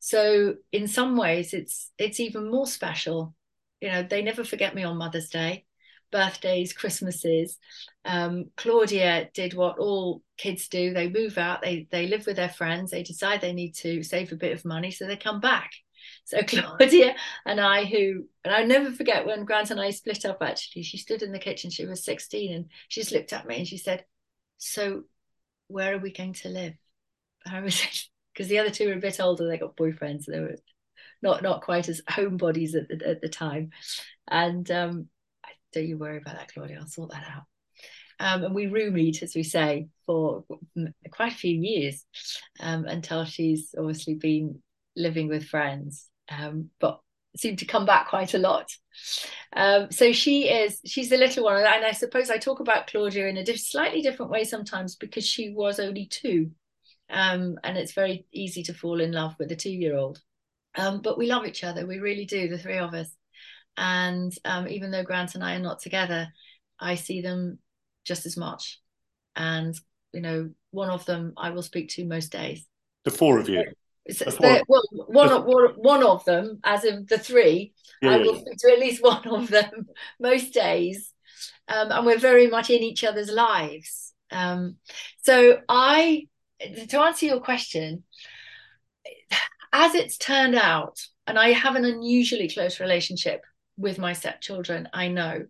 [0.00, 3.34] So in some ways, it's it's even more special.
[3.80, 5.65] You know, they never forget me on Mother's Day,
[6.10, 7.58] birthdays, Christmases.
[8.04, 10.92] Um, Claudia did what all kids do.
[10.92, 11.62] They move out.
[11.62, 12.90] They they live with their friends.
[12.90, 15.70] They decide they need to save a bit of money, so they come back
[16.24, 20.38] so Claudia and I, who, and I never forget when Grant and I split up,
[20.40, 23.58] actually, she stood in the kitchen, she was 16, and she just looked at me
[23.58, 24.04] and she said,
[24.58, 25.04] So
[25.68, 26.74] where are we going to live?
[27.46, 30.56] I was because the other two were a bit older, they got boyfriends, they were
[31.22, 33.70] not not quite as homebodies at the, at the time.
[34.28, 35.08] And um,
[35.76, 37.44] don't you worry about that, Claudia, I'll sort that out.
[38.18, 40.44] Um, and we roomied, as we say, for
[41.10, 42.04] quite a few years
[42.60, 44.62] um, until she's obviously been
[44.96, 47.00] living with friends, um, but
[47.36, 48.70] seemed to come back quite a lot.
[49.54, 51.58] Um, so she is, she's a little one.
[51.58, 55.50] And I suppose I talk about Claudia in a slightly different way sometimes because she
[55.50, 56.52] was only two.
[57.10, 60.22] Um, and it's very easy to fall in love with a two year old.
[60.76, 61.86] Um, but we love each other.
[61.86, 63.14] We really do, the three of us.
[63.76, 66.28] And um, even though Grant and I are not together,
[66.80, 67.58] I see them
[68.04, 68.80] just as much.
[69.34, 69.74] And,
[70.12, 72.66] you know, one of them I will speak to most days.
[73.04, 73.64] The four of you.
[74.06, 78.36] The, well, one of one, one of them, as of the three, yeah, I will
[78.36, 78.40] yeah.
[78.40, 79.88] speak to at least one of them
[80.20, 81.12] most days,
[81.66, 84.14] um, and we're very much in each other's lives.
[84.30, 84.76] Um,
[85.22, 86.28] so I,
[86.60, 88.04] to answer your question,
[89.72, 93.42] as it's turned out, and I have an unusually close relationship
[93.76, 94.88] with my stepchildren.
[94.92, 95.46] I know,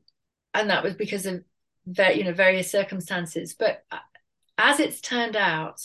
[0.55, 1.45] and that was because of
[1.87, 3.55] you know various circumstances.
[3.59, 3.85] But
[4.59, 5.81] as it's turned out,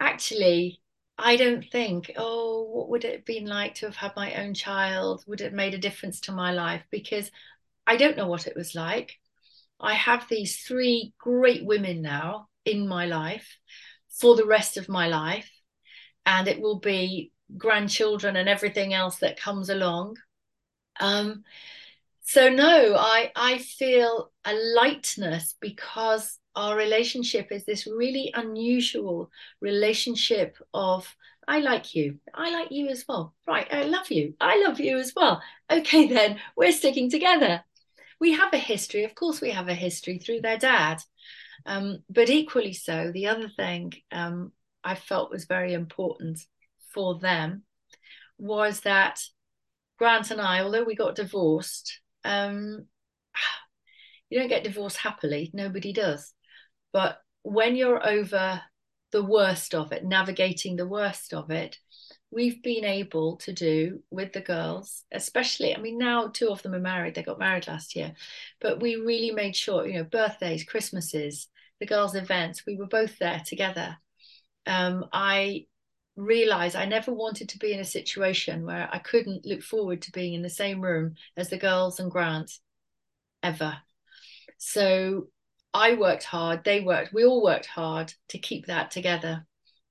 [0.00, 0.80] actually,
[1.18, 4.54] I don't think, oh, what would it have been like to have had my own
[4.54, 5.24] child?
[5.26, 6.82] Would it have made a difference to my life?
[6.90, 7.30] Because
[7.86, 9.16] I don't know what it was like.
[9.80, 13.58] I have these three great women now in my life
[14.08, 15.50] for the rest of my life.
[16.26, 20.16] And it will be grandchildren and everything else that comes along.
[21.00, 21.44] Um,
[22.22, 29.30] so no, I I feel a lightness because our relationship is this really unusual
[29.60, 31.14] relationship of
[31.46, 32.18] I like you.
[32.34, 33.34] I like you as well.
[33.46, 33.72] Right.
[33.72, 34.34] I love you.
[34.40, 35.40] I love you as well.
[35.70, 37.62] Okay, then we're sticking together.
[38.18, 39.04] We have a history.
[39.04, 41.00] Of course, we have a history through their dad.
[41.64, 46.40] Um, but equally so, the other thing um, I felt was very important
[46.92, 47.62] for them
[48.38, 49.20] was that
[49.98, 52.86] Grant and I, although we got divorced, um,
[54.30, 55.50] you don't get divorced happily.
[55.52, 56.32] Nobody does.
[56.92, 58.60] But when you're over
[59.12, 61.78] the worst of it, navigating the worst of it,
[62.30, 66.74] we've been able to do with the girls, especially, I mean, now two of them
[66.74, 68.14] are married, they got married last year,
[68.60, 71.48] but we really made sure, you know, birthdays, Christmases,
[71.80, 73.96] the girls' events, we were both there together.
[74.66, 75.66] Um, I
[76.16, 80.12] realize I never wanted to be in a situation where I couldn't look forward to
[80.12, 82.58] being in the same room as the girls and Grant
[83.42, 83.76] ever.
[84.58, 85.28] So
[85.74, 89.46] I worked hard, they worked, we all worked hard to keep that together.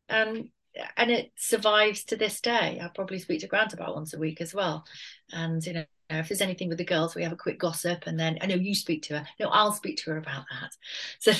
[0.09, 0.49] And
[0.97, 2.81] and it survives to this day.
[2.83, 4.85] I probably speak to Grant about once a week as well.
[5.31, 8.19] And you know, if there's anything with the girls, we have a quick gossip, and
[8.19, 9.27] then I know you speak to her.
[9.39, 10.75] No, I'll speak to her about that.
[11.19, 11.31] So,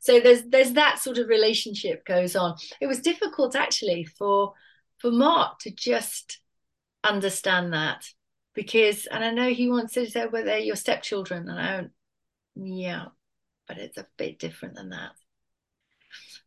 [0.00, 2.56] so there's there's that sort of relationship goes on.
[2.80, 4.54] It was difficult actually for
[4.98, 6.40] for Mark to just
[7.04, 8.08] understand that
[8.54, 11.90] because, and I know he wants to say, well, they're your stepchildren, and I don't,
[12.56, 13.06] yeah,
[13.66, 15.12] but it's a bit different than that.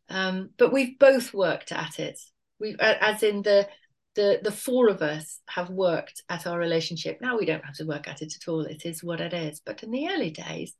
[0.08, 2.18] Um, but we've both worked at it.
[2.58, 3.66] We've, as in the
[4.14, 7.18] the the four of us have worked at our relationship.
[7.20, 8.62] Now we don't have to work at it at all.
[8.62, 9.60] It is what it is.
[9.64, 10.74] But in the early days,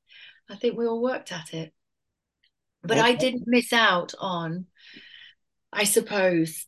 [0.50, 1.72] I think we all worked at it.
[2.82, 4.66] But I didn't miss out on,
[5.72, 6.66] I suppose,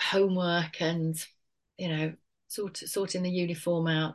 [0.00, 1.16] homework and
[1.76, 2.12] you know
[2.48, 4.14] sort sorting the uniform out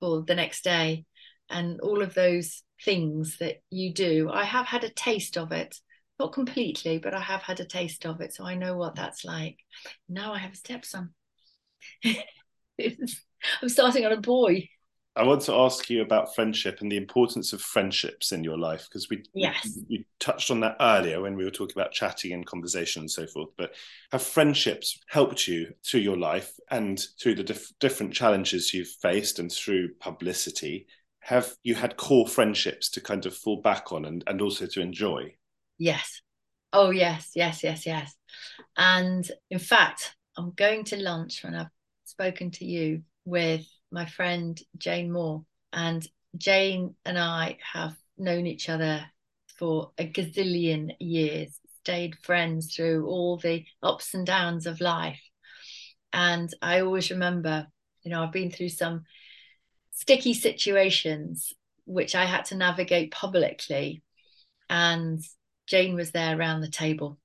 [0.00, 1.04] for the next day
[1.50, 4.30] and all of those things that you do.
[4.32, 5.76] I have had a taste of it
[6.20, 9.24] not completely, but I have had a taste of it, so I know what that's
[9.24, 9.58] like.
[10.08, 11.14] Now I have a stepson.
[12.04, 14.68] I'm starting on a boy.
[15.16, 18.86] I want to ask you about friendship and the importance of friendships in your life
[18.88, 19.76] because we, yes.
[19.88, 23.10] we, we touched on that earlier when we were talking about chatting and conversation and
[23.10, 23.48] so forth.
[23.56, 23.72] But
[24.12, 29.38] have friendships helped you through your life and through the dif- different challenges you've faced
[29.38, 30.86] and through publicity?
[31.20, 34.80] Have you had core friendships to kind of fall back on and, and also to
[34.80, 35.34] enjoy?
[35.80, 36.20] Yes.
[36.74, 38.14] Oh, yes, yes, yes, yes.
[38.76, 41.70] And in fact, I'm going to lunch when I've
[42.04, 45.46] spoken to you with my friend Jane Moore.
[45.72, 46.06] And
[46.36, 49.06] Jane and I have known each other
[49.58, 55.22] for a gazillion years, stayed friends through all the ups and downs of life.
[56.12, 57.68] And I always remember,
[58.02, 59.04] you know, I've been through some
[59.92, 61.54] sticky situations
[61.86, 64.02] which I had to navigate publicly.
[64.68, 65.24] And
[65.70, 67.16] Jane was there around the table.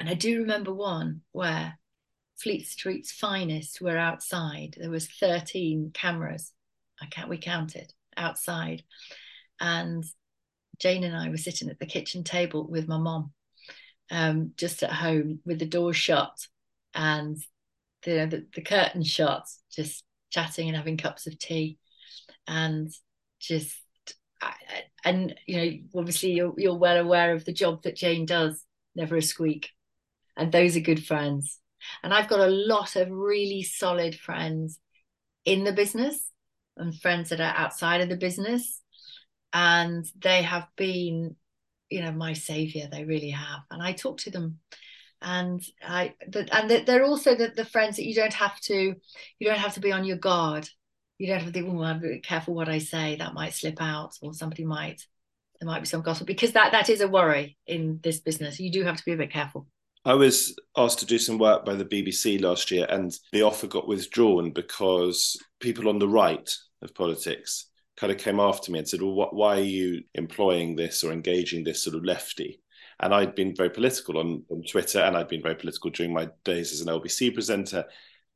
[0.00, 1.78] And I do remember one where
[2.38, 4.76] Fleet Street's finest were outside.
[4.80, 6.52] There was 13 cameras.
[7.00, 8.82] I can't we counted outside.
[9.60, 10.04] And
[10.80, 13.32] Jane and I were sitting at the kitchen table with my mom,
[14.10, 16.48] um, just at home with the door shut
[16.94, 17.36] and
[18.04, 21.78] the, the, the curtain shut, just chatting and having cups of tea
[22.48, 22.90] and
[23.38, 23.76] just
[25.04, 28.64] and you know, obviously you're you're well aware of the job that Jane does.
[28.94, 29.70] Never a squeak,
[30.36, 31.58] and those are good friends.
[32.02, 34.78] And I've got a lot of really solid friends
[35.44, 36.30] in the business
[36.76, 38.80] and friends that are outside of the business,
[39.52, 41.36] and they have been,
[41.90, 42.88] you know, my savior.
[42.90, 44.60] They really have, and I talk to them
[45.24, 48.74] and I and they're also the, the friends that you don't have to
[49.38, 50.68] you don't have to be on your guard
[51.22, 54.18] you don't have to think, oh, I'm careful what I say, that might slip out,
[54.22, 55.06] or somebody might
[55.60, 58.58] there might be some gossip because that that is a worry in this business.
[58.58, 59.68] You do have to be a bit careful.
[60.04, 63.68] I was asked to do some work by the BBC last year, and the offer
[63.68, 66.50] got withdrawn because people on the right
[66.82, 71.04] of politics kind of came after me and said, "Well, why are you employing this
[71.04, 72.60] or engaging this sort of lefty?"
[72.98, 76.30] And I'd been very political on, on Twitter, and I'd been very political during my
[76.44, 77.84] days as an LBC presenter.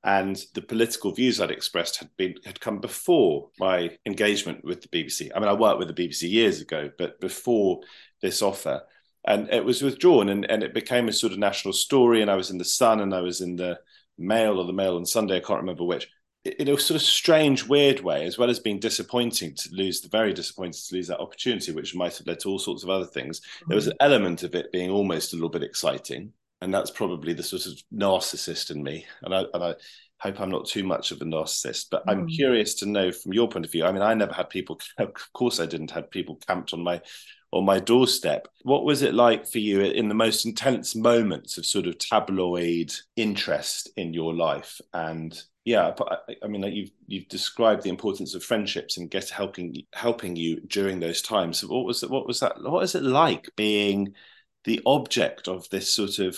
[0.06, 4.88] And the political views I'd expressed had been had come before my engagement with the
[4.88, 5.30] BBC.
[5.34, 7.80] I mean, I worked with the BBC years ago, but before
[8.22, 8.82] this offer
[9.26, 12.36] and it was withdrawn and, and it became a sort of national story and i
[12.36, 13.78] was in the sun and i was in the
[14.18, 16.08] mail or the mail on sunday i can't remember which
[16.44, 20.08] in a sort of strange weird way as well as being disappointing to lose the
[20.08, 23.04] very disappointing to lose that opportunity which might have led to all sorts of other
[23.04, 23.68] things mm-hmm.
[23.68, 27.32] there was an element of it being almost a little bit exciting and that's probably
[27.32, 29.74] the sort of narcissist in me and i, and I
[30.18, 32.34] hope I'm not too much of a narcissist, but I'm mm.
[32.34, 33.84] curious to know from your point of view.
[33.84, 37.00] I mean, I never had people, of course, I didn't have people camped on my
[37.52, 38.48] on my doorstep.
[38.62, 42.92] What was it like for you in the most intense moments of sort of tabloid
[43.14, 44.80] interest in your life?
[44.92, 45.92] And yeah,
[46.42, 51.00] I mean, you've you've described the importance of friendships and get helping helping you during
[51.00, 51.60] those times.
[51.60, 52.02] So what was?
[52.02, 52.60] What was that?
[52.60, 54.14] What is it like being
[54.66, 56.36] the object of this sort of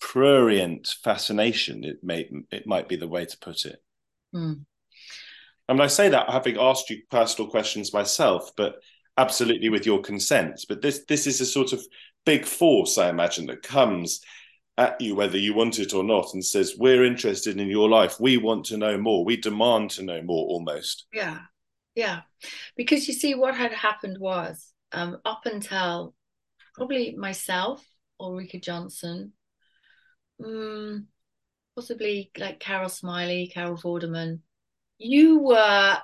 [0.00, 1.84] prurient fascination?
[1.84, 3.82] It may it might be the way to put it.
[4.34, 4.66] Mm.
[5.68, 8.76] I mean, I say that having asked you personal questions myself, but
[9.16, 10.64] absolutely with your consent.
[10.68, 11.82] But this this is a sort of
[12.24, 14.20] big force, I imagine, that comes
[14.78, 18.18] at you whether you want it or not and says, We're interested in your life.
[18.20, 19.24] We want to know more.
[19.24, 21.06] We demand to know more almost.
[21.12, 21.40] Yeah.
[21.94, 22.20] Yeah.
[22.76, 26.14] Because you see, what had happened was um, up until
[26.78, 27.84] probably myself,
[28.18, 29.32] Ulrika Jonsson,
[30.42, 31.08] um,
[31.74, 34.40] possibly like Carol Smillie, Carol Vorderman,
[34.96, 35.98] you were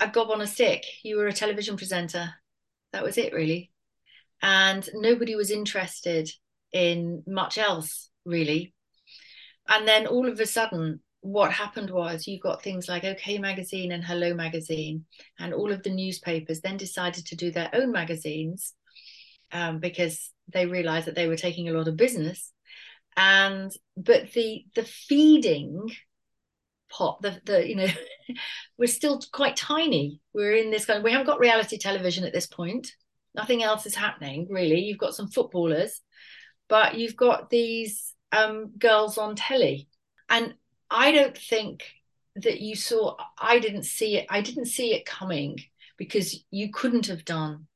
[0.00, 0.84] a gob on a stick.
[1.02, 2.30] You were a television presenter.
[2.92, 3.72] That was it really.
[4.40, 6.30] And nobody was interested
[6.72, 8.74] in much else really.
[9.68, 13.92] And then all of a sudden what happened was you got things like OK Magazine
[13.92, 15.04] and Hello Magazine,
[15.38, 18.74] and all of the newspapers then decided to do their own magazines
[19.52, 22.52] um, because they realized that they were taking a lot of business.
[23.16, 25.90] And but the the feeding
[26.90, 27.88] pot the the you know
[28.78, 30.20] we're still quite tiny.
[30.32, 32.92] We're in this kind of we haven't got reality television at this point.
[33.34, 34.80] Nothing else is happening really.
[34.80, 36.00] You've got some footballers
[36.68, 39.88] but you've got these um, girls on telly.
[40.28, 40.54] And
[40.90, 41.84] i don't think
[42.36, 45.58] that you saw i didn't see it i didn't see it coming
[45.98, 47.66] because you couldn't have done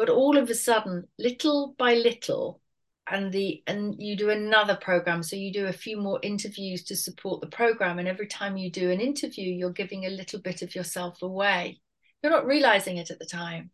[0.00, 2.58] but all of a sudden little by little
[3.06, 5.22] and the and you do another program.
[5.22, 7.98] So you do a few more interviews to support the program.
[7.98, 11.80] And every time you do an interview you're giving a little bit of yourself away.
[12.22, 13.72] You're not realizing it at the time.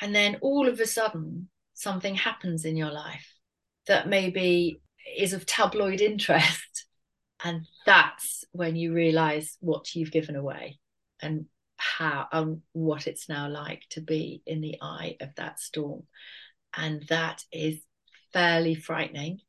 [0.00, 3.34] And then all of a sudden something happens in your life
[3.88, 4.80] that maybe
[5.18, 6.86] is of tabloid interest.
[7.42, 10.78] And that's when you realize what you've given away.
[11.22, 11.46] And
[11.80, 16.02] how and um, what it's now like to be in the eye of that storm
[16.76, 17.80] and that is
[18.32, 19.40] fairly frightening.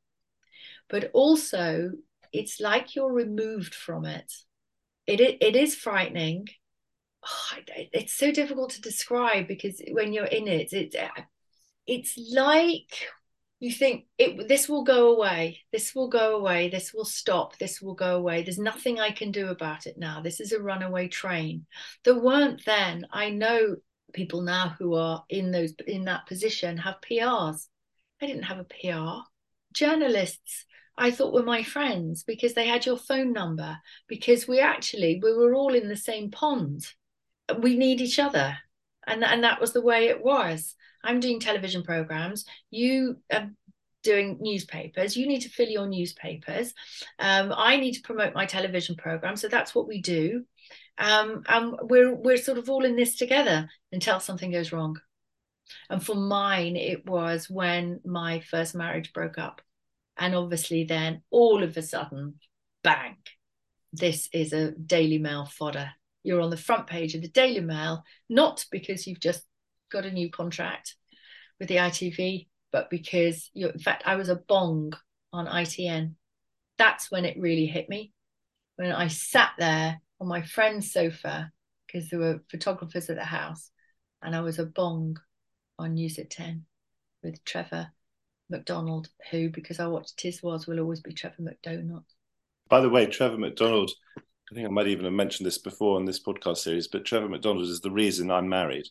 [0.90, 1.92] But also,
[2.34, 4.32] it's like you're removed from it.
[5.08, 6.48] It, it, it is frightening.
[7.26, 7.58] Oh,
[7.94, 11.22] it's so difficult to describe because when you're in it, it uh,
[11.86, 13.08] it's like
[13.62, 15.60] you think it this will go away.
[15.72, 16.70] This will go away.
[16.70, 17.58] This will stop.
[17.58, 18.44] This will go away.
[18.44, 20.22] There's nothing i can do about it now.
[20.22, 21.66] This is a runaway train.
[22.04, 23.78] There weren't then i know
[24.14, 27.68] people now who are in those in that position have prs
[28.22, 29.28] I didn't have a PR.
[29.74, 30.66] Journalists,
[30.98, 35.34] I thought were my friends because they had your phone number, because we actually we
[35.34, 36.86] were all in the same pond.
[37.60, 38.58] We need each other.
[39.08, 40.76] And, and that was the way it was.
[41.04, 42.46] I'm doing television programs.
[42.70, 43.50] You are
[44.04, 45.16] doing newspapers.
[45.16, 46.74] You need to fill your newspapers.
[47.20, 49.36] Um, I need to promote my television program.
[49.36, 50.46] So that's what we do.
[50.98, 55.00] Um, and we're we're sort of all in this together until something goes wrong.
[55.90, 59.62] And for mine, it was when my first marriage broke up.
[60.18, 62.36] And obviously, then all of a sudden,
[62.84, 63.18] bang,
[63.94, 65.92] this is a Daily Mail fodder.
[66.24, 69.44] You're on the front page of the Daily Mail, not because you've just
[69.92, 70.96] got a new contract
[71.60, 74.94] with the ITV, but because you're, in fact, I was a bong
[75.34, 76.14] on ITN.
[76.78, 78.14] That's when it really hit me.
[78.76, 81.52] When I sat there on my friend's sofa,
[81.86, 83.72] because there were photographers at the house,
[84.22, 85.18] and I was a bong
[85.78, 86.66] on News at 10
[87.24, 87.90] with Trevor
[88.50, 92.04] McDonald, who, because I watched Tiswas, will always be Trevor McDonald.
[92.70, 93.92] By the way, Trevor McDonald,
[94.52, 97.30] I think I might even have mentioned this before in this podcast series, but Trevor
[97.30, 98.88] McDonald is the reason I'm married.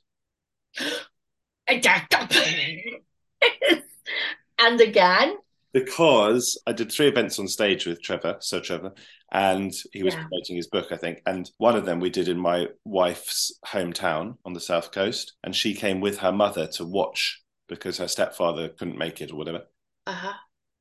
[4.58, 5.36] and again.
[5.72, 8.92] Because I did three events on stage with Trevor, Sir Trevor,
[9.30, 10.22] and he was yeah.
[10.22, 11.20] promoting his book, I think.
[11.26, 15.54] And one of them we did in my wife's hometown on the south coast, and
[15.54, 19.64] she came with her mother to watch because her stepfather couldn't make it or whatever.
[20.06, 20.32] Uh-huh.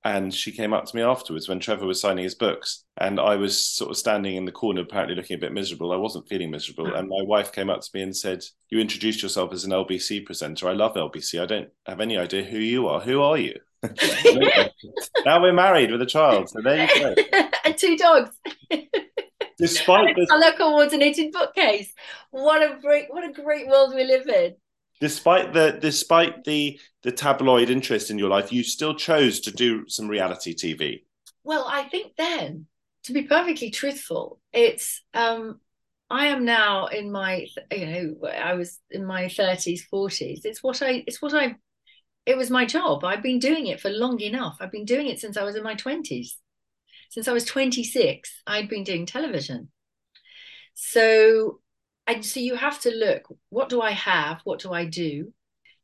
[0.05, 3.35] And she came up to me afterwards when Trevor was signing his books, and I
[3.35, 5.91] was sort of standing in the corner, apparently looking a bit miserable.
[5.91, 6.99] I wasn't feeling miserable, uh-huh.
[6.99, 10.25] and my wife came up to me and said, "You introduced yourself as an LBC
[10.25, 10.69] presenter.
[10.69, 11.41] I love LBC.
[11.41, 13.01] I don't have any idea who you are.
[13.01, 13.59] Who are you?"
[15.25, 17.15] now we're married with a child, so there you go.
[17.65, 18.31] and two dogs.
[19.59, 21.93] Despite the color coordinated bookcase,
[22.31, 24.55] what a great what a great world we live in.
[24.99, 29.87] Despite the despite the the tabloid interest in your life, you still chose to do
[29.87, 31.03] some reality TV.
[31.43, 32.67] Well, I think then,
[33.03, 35.59] to be perfectly truthful, it's um
[36.09, 40.81] I am now in my you know I was in my 30s 40s it's what
[40.81, 41.55] I it's what I
[42.25, 43.03] it was my job.
[43.03, 44.57] I've been doing it for long enough.
[44.59, 46.37] I've been doing it since I was in my 20s.
[47.09, 49.69] Since I was 26, I'd been doing television.
[50.75, 51.59] So,
[52.21, 54.41] so you have to look what do I have?
[54.43, 55.33] What do I do?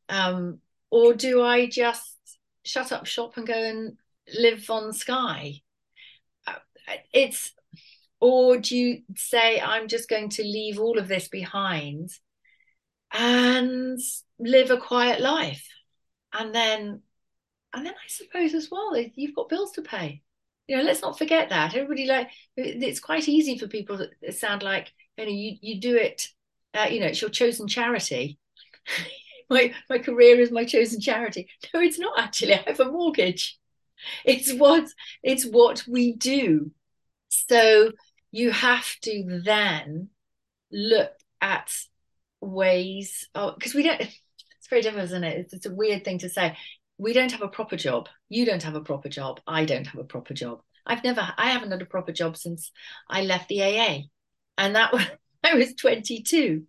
[0.10, 0.60] Um,
[0.92, 2.18] or do I just
[2.64, 3.98] shut up shop and go and
[4.38, 5.62] live on Skye?
[6.48, 6.54] Uh,
[7.14, 7.54] it's,
[8.20, 12.10] or do you say, I'm just going to leave all of this behind
[13.12, 14.00] and
[14.40, 15.68] live a quiet life?
[16.38, 17.02] and then
[17.74, 20.22] and then I suppose as well you've got bills to pay.
[20.68, 24.64] You know, let's not forget that everybody like it's quite easy for people that sound
[24.64, 26.28] like you know you you do it.
[26.74, 28.38] Uh, you know, it's your chosen charity.
[29.50, 31.50] my my career is my chosen charity.
[31.74, 32.54] No, it's not actually.
[32.54, 33.58] I have a mortgage.
[34.26, 34.90] It's what
[35.24, 36.72] it's what we do.
[37.30, 37.92] So
[38.32, 40.10] you have to then
[40.72, 41.12] look
[41.42, 41.72] at
[42.42, 44.02] ways because we don't
[44.66, 45.38] it's very different, isn't it?
[45.38, 46.58] It's, it's a weird thing to say.
[46.98, 48.10] We don't have a proper job.
[48.30, 49.40] You don't have a proper job.
[49.46, 50.62] I don't have a proper job.
[50.88, 52.72] I've never, I haven't had a proper job since
[53.08, 54.00] I left the AA,
[54.58, 55.06] and that was
[55.44, 56.64] I was 22.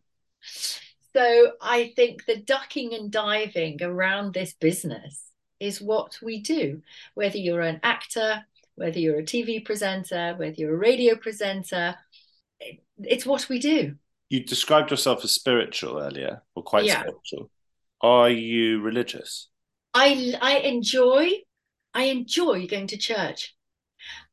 [1.15, 5.23] So I think the ducking and diving around this business
[5.59, 6.83] is what we do.
[7.15, 11.97] Whether you're an actor, whether you're a TV presenter, whether you're a radio presenter,
[12.99, 13.95] it's what we do.
[14.29, 17.01] You described yourself as spiritual earlier, or quite yeah.
[17.01, 17.51] spiritual.
[18.03, 19.49] Are you religious?
[19.95, 21.31] I I enjoy
[21.95, 23.55] I enjoy going to church.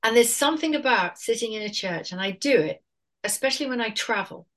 [0.04, 2.84] And there's something about sitting in a church, and I do it,
[3.24, 4.48] especially when I travel.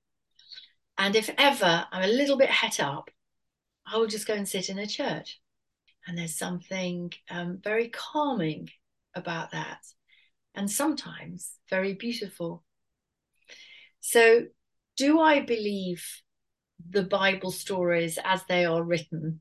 [0.99, 3.11] And if ever I'm a little bit het up,
[3.87, 5.41] I will just go and sit in a church.
[6.07, 8.71] And there's something um, very calming
[9.15, 9.81] about that,
[10.55, 12.65] and sometimes very beautiful.
[14.01, 14.47] So,
[14.97, 16.05] do I believe
[16.91, 19.41] the Bible stories as they are written?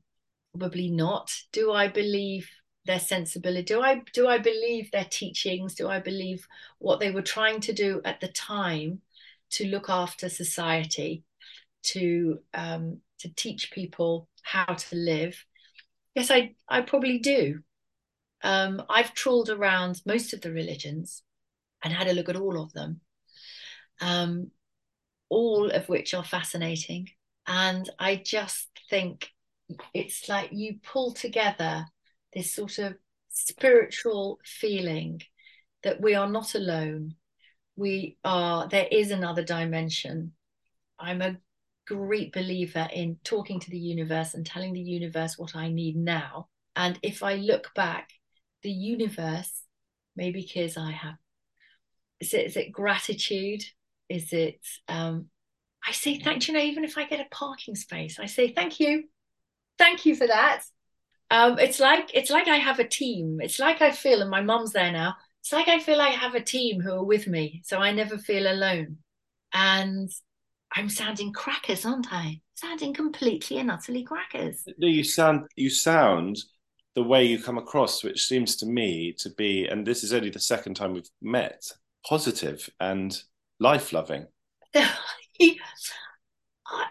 [0.58, 1.32] Probably not.
[1.52, 2.50] Do I believe
[2.84, 3.62] their sensibility?
[3.62, 5.74] Do I do I believe their teachings?
[5.74, 6.46] Do I believe
[6.78, 9.02] what they were trying to do at the time
[9.50, 11.24] to look after society,
[11.84, 15.44] to um, to teach people how to live?
[16.14, 17.60] Yes, I I probably do.
[18.42, 21.22] Um, I've trawled around most of the religions
[21.82, 23.00] and had a look at all of them,
[24.00, 24.50] um,
[25.28, 27.08] all of which are fascinating.
[27.46, 29.30] And I just think
[29.94, 31.86] it's like you pull together
[32.32, 32.96] this sort of
[33.30, 35.22] spiritual feeling
[35.82, 37.14] that we are not alone.
[37.76, 40.32] We are, there is another dimension.
[40.98, 41.36] I'm a
[41.86, 46.48] great believer in talking to the universe and telling the universe what I need now.
[46.74, 48.10] And if I look back,
[48.62, 49.62] the universe,
[50.16, 51.16] maybe because I have,
[52.20, 53.62] is it, is it gratitude?
[54.08, 55.26] Is it um,
[55.86, 56.54] I say thank you.
[56.54, 59.04] Know, even if I get a parking space, I say thank you,
[59.78, 60.62] thank you for that.
[61.30, 63.38] Um, it's like it's like I have a team.
[63.40, 65.14] It's like I feel, and my mum's there now.
[65.46, 68.18] It's like I feel I have a team who are with me, so I never
[68.18, 68.96] feel alone.
[69.54, 70.10] And
[70.74, 72.40] I'm sounding crackers, aren't I?
[72.54, 74.64] Sounding completely and utterly crackers.
[74.76, 76.42] No, you sound you sound
[76.96, 80.30] the way you come across, which seems to me to be, and this is only
[80.30, 81.62] the second time we've met,
[82.04, 83.16] positive and
[83.60, 84.26] life loving.
[84.74, 84.88] I,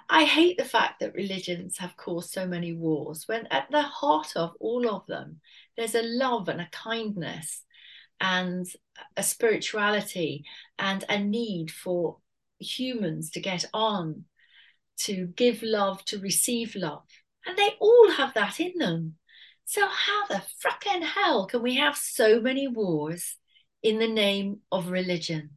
[0.09, 4.31] I hate the fact that religions have caused so many wars when at the heart
[4.37, 5.41] of all of them
[5.75, 7.64] there's a love and a kindness
[8.19, 8.67] and
[9.17, 10.45] a spirituality
[10.79, 12.17] and a need for
[12.59, 14.25] humans to get on
[14.97, 17.03] to give love to receive love
[17.45, 19.15] and they all have that in them
[19.65, 23.37] so how the frickin' hell can we have so many wars
[23.83, 25.49] in the name of religion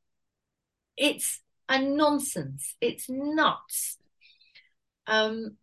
[0.97, 2.75] it's a nonsense.
[2.81, 3.99] It's nuts.
[5.07, 5.57] Um,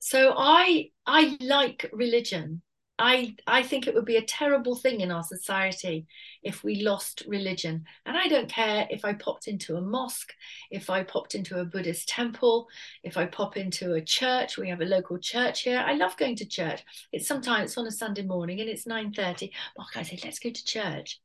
[0.00, 2.62] So I I like religion.
[3.02, 6.06] I I think it would be a terrible thing in our society
[6.44, 7.84] if we lost religion.
[8.06, 10.32] And I don't care if I popped into a mosque,
[10.70, 12.68] if I popped into a Buddhist temple,
[13.02, 14.56] if I pop into a church.
[14.56, 15.82] We have a local church here.
[15.84, 16.84] I love going to church.
[17.10, 19.50] It's sometimes on a Sunday morning and it's 9:30.
[19.76, 21.20] Mark, I say, let's go to church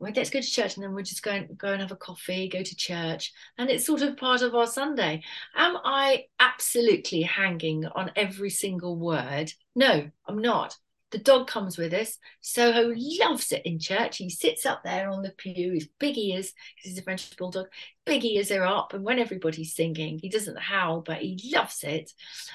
[0.00, 1.96] well, let's go to church and then we'll just go and go and have a
[1.96, 3.32] coffee, go to church.
[3.56, 5.22] And it's sort of part of our Sunday.
[5.54, 9.52] Am I absolutely hanging on every single word?
[9.74, 10.76] No, I'm not.
[11.14, 12.18] The dog comes with us.
[12.40, 14.16] Soho loves it in church.
[14.16, 17.66] He sits up there on the pew, his big ears, because he's a French bulldog,
[18.04, 18.94] big ears are up.
[18.94, 22.10] And when everybody's singing, he doesn't howl, but he loves it.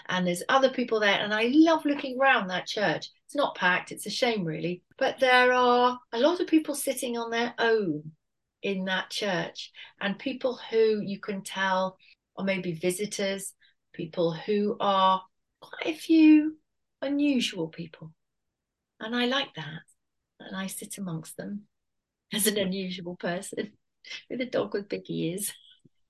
[0.09, 1.21] And there's other people there.
[1.21, 3.07] And I love looking around that church.
[3.27, 4.83] It's not packed, it's a shame, really.
[4.97, 8.11] But there are a lot of people sitting on their own
[8.61, 11.97] in that church, and people who you can tell
[12.35, 13.53] are maybe visitors,
[13.93, 15.23] people who are
[15.61, 16.57] quite a few
[17.01, 18.11] unusual people
[18.99, 19.81] and I like that.
[20.39, 21.63] And I sit amongst them
[22.33, 23.71] as an unusual person
[24.29, 25.51] with a dog with big ears.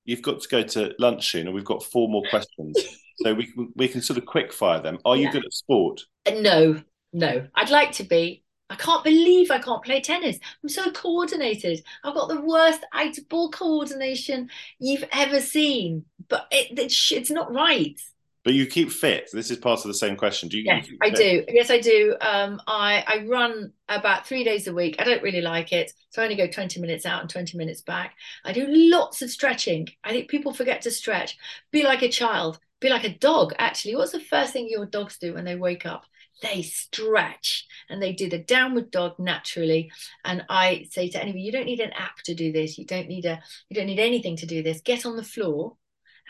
[0.05, 2.77] You've got to go to lunch soon, and we've got four more questions.
[3.17, 4.97] so we can we can sort of quick fire them.
[5.05, 5.31] Are you yeah.
[5.31, 6.01] good at sport?
[6.25, 6.81] Uh, no,
[7.13, 7.47] no.
[7.55, 8.43] I'd like to be.
[8.71, 10.37] I can't believe I can't play tennis.
[10.63, 11.83] I'm so coordinated.
[12.03, 17.31] I've got the worst out of ball coordination you've ever seen, but it, it, it's
[17.31, 17.99] not right.
[18.45, 19.29] But you keep fit.
[19.33, 20.47] This is part of the same question.
[20.47, 20.63] Do you?
[20.63, 21.43] Yes, I do.
[21.49, 22.15] Yes, I do.
[22.21, 24.95] Um, I I run about three days a week.
[24.97, 27.81] I don't really like it, so I only go twenty minutes out and twenty minutes
[27.81, 28.15] back.
[28.45, 29.89] I do lots of stretching.
[30.03, 31.37] I think people forget to stretch.
[31.71, 32.59] Be like a child.
[32.79, 33.53] Be like a dog.
[33.59, 36.05] Actually, what's the first thing your dogs do when they wake up?
[36.41, 39.91] They stretch and they do the downward dog naturally.
[40.23, 42.77] And I say to anybody, you don't need an app to do this.
[42.77, 43.41] You don't need a.
[43.67, 44.79] You don't need anything to do this.
[44.79, 45.75] Get on the floor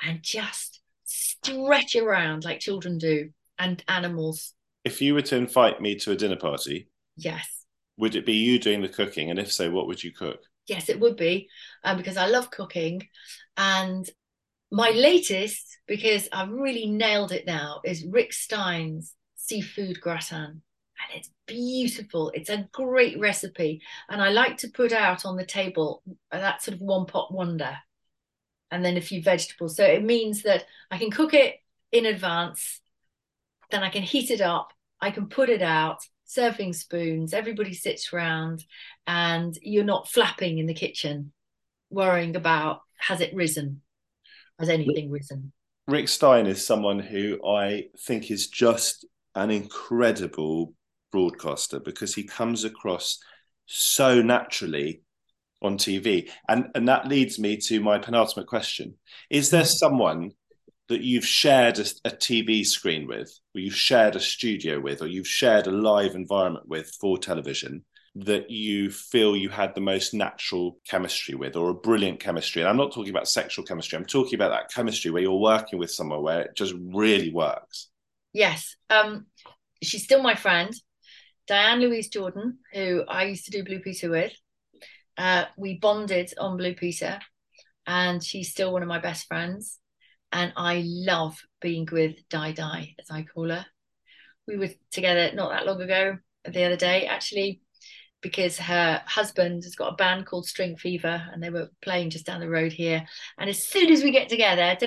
[0.04, 0.79] and just
[1.10, 4.54] stretch around like children do and animals.
[4.86, 6.88] If you were to invite me to a dinner party,
[7.18, 7.66] yes,
[7.98, 9.30] would it be you doing the cooking?
[9.30, 10.40] And if so, what would you cook?
[10.68, 11.50] Yes, it would be
[11.84, 13.08] um, because I love cooking.
[13.58, 14.08] And
[14.72, 20.62] my latest, because I've really nailed it now, is Rick Stein's seafood gratin.
[21.02, 22.30] And it's beautiful.
[22.36, 23.82] It's a great recipe.
[24.10, 27.78] And I like to put out on the table that sort of one pot wonder
[28.72, 29.76] and then a few vegetables.
[29.76, 31.56] So it means that I can cook it
[31.92, 32.82] in advance,
[33.72, 38.14] then I can heat it up, I can put it out, serving spoons, everybody sits
[38.14, 38.64] around,
[39.08, 41.32] and you're not flapping in the kitchen,
[41.90, 43.82] worrying about has it risen?
[44.60, 45.54] Has anything risen?
[45.88, 50.74] Rick Stein is someone who I think is just an incredible
[51.12, 53.20] broadcaster because he comes across
[53.66, 55.02] so naturally
[55.62, 56.30] on TV.
[56.48, 58.96] And and that leads me to my penultimate question.
[59.30, 59.68] Is there mm-hmm.
[59.68, 60.32] someone
[60.88, 65.08] that you've shared a, a, TV screen with, or you've shared a studio with, or
[65.08, 67.86] you've shared a live environment with for television
[68.16, 72.64] that you feel you had the most natural chemistry with, or a brilliant chemistry?
[72.64, 75.78] And I'm not talking about sexual chemistry, I'm talking about that chemistry where you're working
[75.78, 77.90] with someone where it just really works.
[78.34, 78.76] Yes.
[78.90, 79.28] Um,
[79.84, 80.74] she's still my friend,
[81.48, 84.34] Diane Louise Jordan, who I used to do Blue Peter with
[85.20, 87.20] uh, we bonded on Blue Peter,
[87.86, 89.78] and she's still one of my best friends.
[90.32, 93.66] And I love being with Di Di, as I call her.
[94.48, 97.62] We were together not that long ago, the other day, actually,
[98.22, 102.26] because her husband has got a band called String Fever, and they were playing just
[102.26, 103.06] down the road here.
[103.38, 104.78] And as soon as we get together,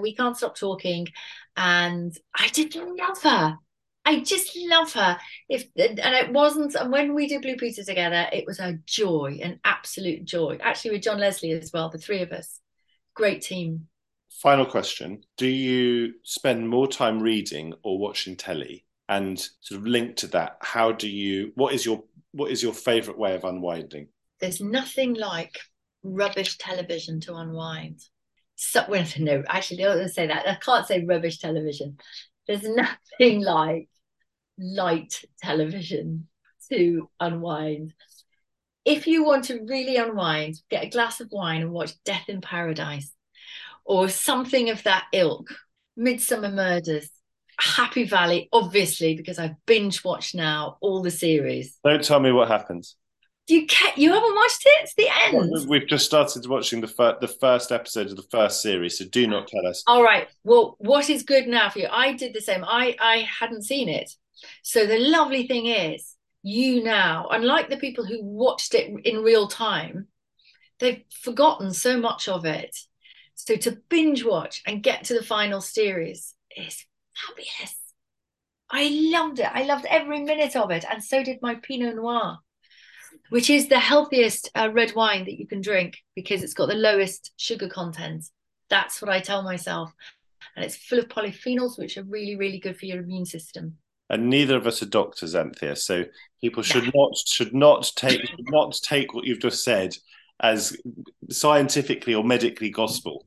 [0.00, 1.08] we can't stop talking.
[1.56, 3.58] And I did love her.
[4.04, 5.18] I just love her.
[5.48, 9.40] If and it wasn't, and when we did Blue Peter together, it was a joy,
[9.42, 10.58] an absolute joy.
[10.60, 12.60] Actually, with John Leslie as well, the three of us,
[13.14, 13.88] great team.
[14.30, 18.84] Final question: Do you spend more time reading or watching telly?
[19.08, 21.50] And sort of linked to that, how do you?
[21.56, 24.08] What is your what is your favourite way of unwinding?
[24.40, 25.58] There's nothing like
[26.02, 28.00] rubbish television to unwind.
[28.56, 30.46] So, well, no, actually, I don't want to say that.
[30.46, 31.98] I can't say rubbish television.
[32.50, 33.88] There's nothing like
[34.58, 36.26] light television
[36.68, 37.94] to unwind.
[38.84, 42.40] If you want to really unwind, get a glass of wine and watch Death in
[42.40, 43.12] Paradise
[43.84, 45.54] or something of that ilk.
[45.96, 47.08] Midsomer Murders,
[47.60, 51.78] Happy Valley, obviously, because I've binge watched now all the series.
[51.84, 52.96] Don't tell me what happens.
[53.46, 54.82] You can you haven't watched it?
[54.82, 55.68] It's the end.
[55.68, 59.26] We've just started watching the fir- the first episode of the first series, so do
[59.26, 59.82] not tell us.
[59.86, 60.28] All right.
[60.44, 61.88] Well, what is good now for you?
[61.90, 62.64] I did the same.
[62.64, 64.12] I I hadn't seen it,
[64.62, 69.48] so the lovely thing is, you now, unlike the people who watched it in real
[69.48, 70.08] time,
[70.78, 72.76] they've forgotten so much of it.
[73.34, 76.84] So to binge watch and get to the final series is
[77.14, 77.76] fabulous.
[78.70, 79.48] I loved it.
[79.52, 80.84] I loved every minute of it.
[80.88, 82.38] And so did my Pinot Noir,
[83.30, 86.74] which is the healthiest uh, red wine that you can drink because it's got the
[86.74, 88.26] lowest sugar content.
[88.68, 89.92] That's what I tell myself.
[90.54, 93.76] And it's full of polyphenols, which are really, really good for your immune system.
[94.08, 95.76] And neither of us are doctors, Anthea.
[95.76, 96.04] So
[96.40, 96.90] people should yeah.
[96.94, 99.96] not should not take should not take what you've just said
[100.40, 100.76] as
[101.30, 103.26] scientifically or medically gospel.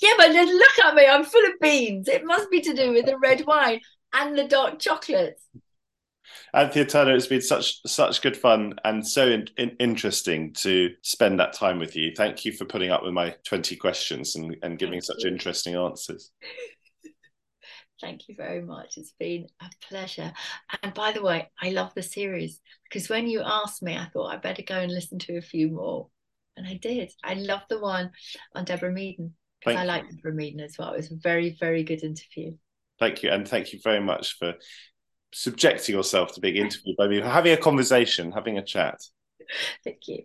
[0.00, 1.06] Yeah, but look at me.
[1.06, 2.08] I'm full of beans.
[2.08, 3.80] It must be to do with the red wine
[4.12, 5.42] and the dark chocolates.
[6.54, 11.40] Anthea Turner, it's been such such good fun and so in, in, interesting to spend
[11.40, 12.12] that time with you.
[12.14, 15.30] Thank you for putting up with my 20 questions and, and giving Thank such you.
[15.30, 16.30] interesting answers.
[18.02, 18.96] Thank you very much.
[18.96, 20.32] It's been a pleasure.
[20.82, 24.34] And by the way, I love the series because when you asked me, I thought
[24.34, 26.08] I better go and listen to a few more.
[26.56, 27.12] And I did.
[27.24, 28.10] I love the one
[28.54, 29.30] on Deborah Meaden
[29.60, 30.92] because I like Deborah Meaden as well.
[30.92, 32.56] It was a very, very good interview.
[32.98, 33.30] Thank you.
[33.30, 34.54] And thank you very much for
[35.32, 39.00] subjecting yourself to being interviewed by me, having a conversation, having a chat.
[39.84, 40.20] Thank you.